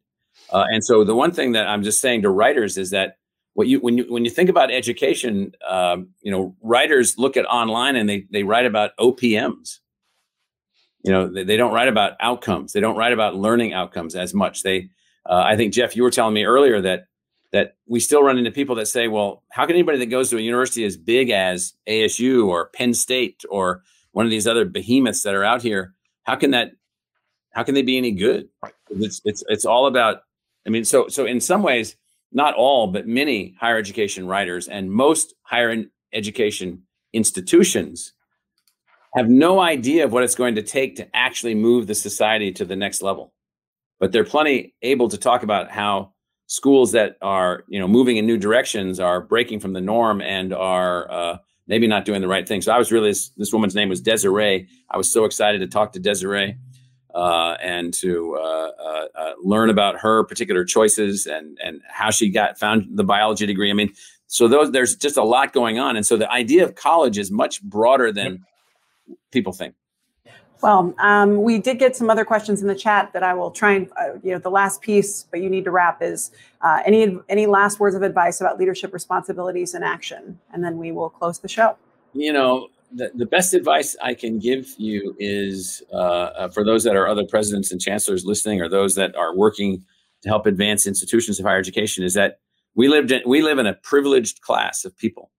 Uh, 0.49 0.65
and 0.69 0.83
so 0.83 1.03
the 1.03 1.15
one 1.15 1.31
thing 1.31 1.51
that 1.53 1.67
I'm 1.67 1.83
just 1.83 1.99
saying 1.99 2.21
to 2.21 2.29
writers 2.29 2.77
is 2.77 2.91
that 2.91 3.17
what 3.53 3.67
you 3.67 3.79
when 3.79 3.97
you 3.97 4.05
when 4.07 4.23
you 4.23 4.31
think 4.31 4.49
about 4.49 4.71
education, 4.71 5.51
um, 5.67 6.09
you 6.21 6.31
know, 6.31 6.55
writers 6.61 7.17
look 7.17 7.37
at 7.37 7.45
online 7.45 7.95
and 7.95 8.07
they 8.07 8.25
they 8.31 8.43
write 8.43 8.65
about 8.65 8.95
OPMs. 8.99 9.79
You 11.03 11.11
know, 11.11 11.27
they, 11.27 11.43
they 11.43 11.57
don't 11.57 11.73
write 11.73 11.87
about 11.87 12.13
outcomes. 12.19 12.73
They 12.73 12.79
don't 12.79 12.97
write 12.97 13.13
about 13.13 13.35
learning 13.35 13.73
outcomes 13.73 14.15
as 14.15 14.33
much. 14.33 14.61
They, 14.61 14.89
uh, 15.25 15.43
I 15.45 15.55
think 15.55 15.73
Jeff, 15.73 15.95
you 15.95 16.03
were 16.03 16.11
telling 16.11 16.33
me 16.33 16.45
earlier 16.45 16.81
that 16.81 17.07
that 17.51 17.77
we 17.87 17.99
still 17.99 18.21
run 18.21 18.37
into 18.37 18.51
people 18.51 18.75
that 18.75 18.87
say, 18.87 19.07
well, 19.07 19.43
how 19.51 19.65
can 19.65 19.75
anybody 19.75 19.97
that 19.99 20.07
goes 20.07 20.29
to 20.29 20.37
a 20.37 20.41
university 20.41 20.83
as 20.83 20.97
big 20.97 21.29
as 21.29 21.73
ASU 21.87 22.47
or 22.47 22.69
Penn 22.75 22.93
State 22.93 23.43
or 23.49 23.83
one 24.17 24.25
of 24.25 24.31
these 24.31 24.47
other 24.47 24.65
behemoths 24.65 25.21
that 25.21 25.35
are 25.35 25.43
out 25.43 25.61
here, 25.61 25.93
how 26.23 26.35
can 26.35 26.49
that, 26.49 26.71
how 27.53 27.61
can 27.61 27.75
they 27.75 27.83
be 27.83 27.99
any 27.99 28.09
good? 28.09 28.49
It's 28.89 29.21
it's 29.23 29.43
it's 29.47 29.63
all 29.63 29.85
about. 29.85 30.23
I 30.65 30.71
mean, 30.71 30.85
so 30.85 31.07
so 31.07 31.27
in 31.27 31.39
some 31.39 31.61
ways, 31.61 31.95
not 32.31 32.55
all, 32.55 32.87
but 32.87 33.05
many 33.05 33.55
higher 33.59 33.77
education 33.77 34.25
writers 34.25 34.67
and 34.67 34.91
most 34.91 35.35
higher 35.43 35.83
education 36.13 36.81
institutions 37.13 38.13
have 39.13 39.29
no 39.29 39.59
idea 39.59 40.05
of 40.05 40.11
what 40.11 40.23
it's 40.23 40.33
going 40.33 40.55
to 40.55 40.63
take 40.63 40.95
to 40.95 41.07
actually 41.15 41.53
move 41.53 41.85
the 41.85 41.93
society 41.93 42.51
to 42.53 42.65
the 42.65 42.75
next 42.75 43.03
level. 43.03 43.33
But 43.99 44.13
they're 44.13 44.23
plenty 44.23 44.73
able 44.81 45.09
to 45.09 45.17
talk 45.19 45.43
about 45.43 45.69
how 45.69 46.13
schools 46.47 46.91
that 46.93 47.17
are, 47.21 47.65
you 47.67 47.79
know, 47.79 47.87
moving 47.87 48.17
in 48.17 48.25
new 48.25 48.37
directions 48.39 48.99
are 48.99 49.21
breaking 49.21 49.59
from 49.59 49.73
the 49.73 49.81
norm 49.81 50.21
and 50.21 50.55
are 50.55 51.11
uh, 51.11 51.37
maybe 51.67 51.87
not 51.87 52.05
doing 52.05 52.21
the 52.21 52.27
right 52.27 52.47
thing. 52.47 52.61
So 52.61 52.71
I 52.71 52.77
was 52.77 52.91
really 52.91 53.11
this, 53.11 53.29
this 53.37 53.53
woman's 53.53 53.75
name 53.75 53.89
was 53.89 54.01
Desiree. 54.01 54.67
I 54.89 54.97
was 54.97 55.11
so 55.11 55.25
excited 55.25 55.59
to 55.59 55.67
talk 55.67 55.91
to 55.93 55.99
Desiree 55.99 56.57
uh, 57.13 57.57
and 57.61 57.93
to 57.95 58.35
uh, 58.35 58.71
uh, 58.79 59.05
uh, 59.15 59.33
learn 59.43 59.69
about 59.69 59.97
her 59.99 60.23
particular 60.23 60.63
choices 60.63 61.25
and 61.25 61.57
and 61.63 61.81
how 61.89 62.11
she 62.11 62.29
got 62.29 62.59
found 62.59 62.85
the 62.95 63.03
biology 63.03 63.45
degree. 63.45 63.69
I 63.69 63.73
mean, 63.73 63.91
so 64.27 64.47
those 64.47 64.71
there's 64.71 64.95
just 64.95 65.17
a 65.17 65.23
lot 65.23 65.51
going 65.51 65.79
on, 65.79 65.95
and 65.95 66.05
so 66.05 66.15
the 66.15 66.31
idea 66.31 66.63
of 66.63 66.75
college 66.75 67.17
is 67.17 67.31
much 67.31 67.61
broader 67.63 68.11
than 68.11 68.45
people 69.31 69.51
think. 69.51 69.73
Well, 70.61 70.95
um, 70.99 71.43
we 71.43 71.59
did 71.59 71.77
get 71.77 71.95
some 71.95 72.09
other 72.09 72.25
questions 72.25 72.61
in 72.61 72.67
the 72.67 72.75
chat 72.75 73.13
that 73.13 73.21
I 73.23 73.33
will 73.33 73.51
try 73.51 73.73
and 73.73 73.89
uh, 73.99 74.13
you 74.23 74.31
know 74.31 74.39
the 74.39 74.49
last 74.49 74.81
piece, 74.81 75.23
but 75.23 75.41
you 75.41 75.49
need 75.49 75.65
to 75.65 75.71
wrap 75.71 76.01
is 76.01 76.31
uh, 76.61 76.81
any 76.85 77.17
any 77.29 77.45
last 77.45 77.79
words 77.79 77.95
of 77.95 78.01
advice 78.01 78.41
about 78.41 78.57
leadership 78.57 78.93
responsibilities 78.93 79.73
and 79.73 79.83
action, 79.83 80.39
and 80.51 80.63
then 80.63 80.77
we 80.77 80.91
will 80.91 81.09
close 81.09 81.39
the 81.39 81.47
show. 81.47 81.77
You 82.13 82.33
know, 82.33 82.69
the, 82.91 83.11
the 83.13 83.25
best 83.25 83.53
advice 83.53 83.95
I 84.01 84.13
can 84.13 84.39
give 84.39 84.73
you 84.77 85.15
is 85.19 85.83
uh, 85.93 85.95
uh, 85.95 86.49
for 86.49 86.63
those 86.63 86.83
that 86.85 86.95
are 86.95 87.07
other 87.07 87.25
presidents 87.25 87.71
and 87.71 87.79
chancellors 87.79 88.25
listening, 88.25 88.61
or 88.61 88.67
those 88.67 88.95
that 88.95 89.15
are 89.15 89.35
working 89.35 89.83
to 90.23 90.29
help 90.29 90.47
advance 90.47 90.87
institutions 90.87 91.39
of 91.39 91.45
higher 91.45 91.59
education, 91.59 92.03
is 92.03 92.15
that 92.15 92.39
we 92.75 92.87
lived 92.87 93.11
in, 93.11 93.21
we 93.25 93.41
live 93.41 93.59
in 93.59 93.67
a 93.67 93.73
privileged 93.73 94.41
class 94.41 94.85
of 94.85 94.97
people. 94.97 95.31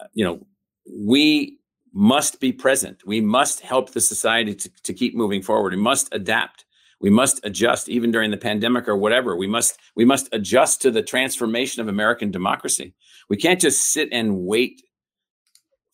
Uh, 0.00 0.06
you 0.12 0.24
know, 0.24 0.46
we 0.94 1.58
must 1.96 2.40
be 2.40 2.52
present. 2.52 3.00
We 3.06 3.22
must 3.22 3.60
help 3.60 3.92
the 3.92 4.02
society 4.02 4.54
to, 4.54 4.70
to 4.82 4.92
keep 4.92 5.16
moving 5.16 5.40
forward. 5.40 5.72
We 5.72 5.80
must 5.80 6.14
adapt. 6.14 6.66
We 7.00 7.08
must 7.08 7.40
adjust, 7.42 7.88
even 7.88 8.10
during 8.10 8.30
the 8.30 8.36
pandemic 8.36 8.86
or 8.86 8.96
whatever. 8.98 9.34
We 9.34 9.46
must 9.46 9.78
we 9.94 10.04
must 10.04 10.28
adjust 10.32 10.82
to 10.82 10.90
the 10.90 11.02
transformation 11.02 11.80
of 11.80 11.88
American 11.88 12.30
democracy. 12.30 12.92
We 13.30 13.38
can't 13.38 13.58
just 13.58 13.92
sit 13.94 14.10
and 14.12 14.40
wait 14.40 14.82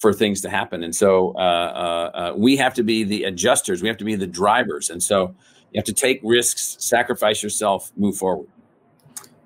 for 0.01 0.13
things 0.13 0.41
to 0.41 0.51
happen. 0.51 0.83
And 0.83 0.95
so 0.95 1.35
uh, 1.37 1.39
uh, 1.39 2.11
uh, 2.15 2.33
we 2.37 2.57
have 2.57 2.75
to 2.75 2.83
be 2.83 3.05
the 3.05 3.23
adjusters. 3.23 3.81
We 3.81 3.87
have 3.87 3.99
to 3.99 4.05
be 4.05 4.17
the 4.17 4.27
drivers. 4.27 4.91
And 4.91 5.01
so 5.01 5.37
you 5.71 5.79
have 5.79 5.85
to 5.85 5.93
take 5.93 6.21
risks, 6.25 6.77
sacrifice 6.81 7.45
yourself, 7.45 7.93
move 7.97 8.17
forward. 8.17 8.49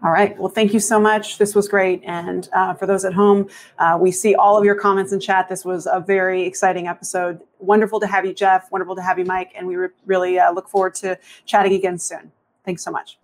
All 0.02 0.10
right. 0.10 0.38
Well, 0.38 0.50
thank 0.50 0.74
you 0.74 0.80
so 0.80 1.00
much. 1.00 1.38
This 1.38 1.54
was 1.54 1.68
great. 1.68 2.02
And 2.04 2.48
uh, 2.52 2.74
for 2.74 2.86
those 2.86 3.04
at 3.04 3.14
home, 3.14 3.48
uh, 3.78 3.96
we 4.00 4.12
see 4.12 4.34
all 4.34 4.56
of 4.58 4.64
your 4.64 4.74
comments 4.74 5.12
in 5.12 5.20
chat. 5.20 5.48
This 5.48 5.64
was 5.64 5.86
a 5.90 6.00
very 6.00 6.42
exciting 6.42 6.86
episode. 6.86 7.40
Wonderful 7.60 7.98
to 8.00 8.06
have 8.06 8.26
you, 8.26 8.34
Jeff. 8.34 8.70
Wonderful 8.70 8.94
to 8.96 9.02
have 9.02 9.18
you, 9.18 9.24
Mike. 9.24 9.52
And 9.56 9.66
we 9.66 9.76
re- 9.76 9.88
really 10.04 10.38
uh, 10.38 10.52
look 10.52 10.68
forward 10.68 10.94
to 10.96 11.18
chatting 11.46 11.72
again 11.72 11.98
soon. 11.98 12.30
Thanks 12.64 12.84
so 12.84 12.90
much. 12.90 13.18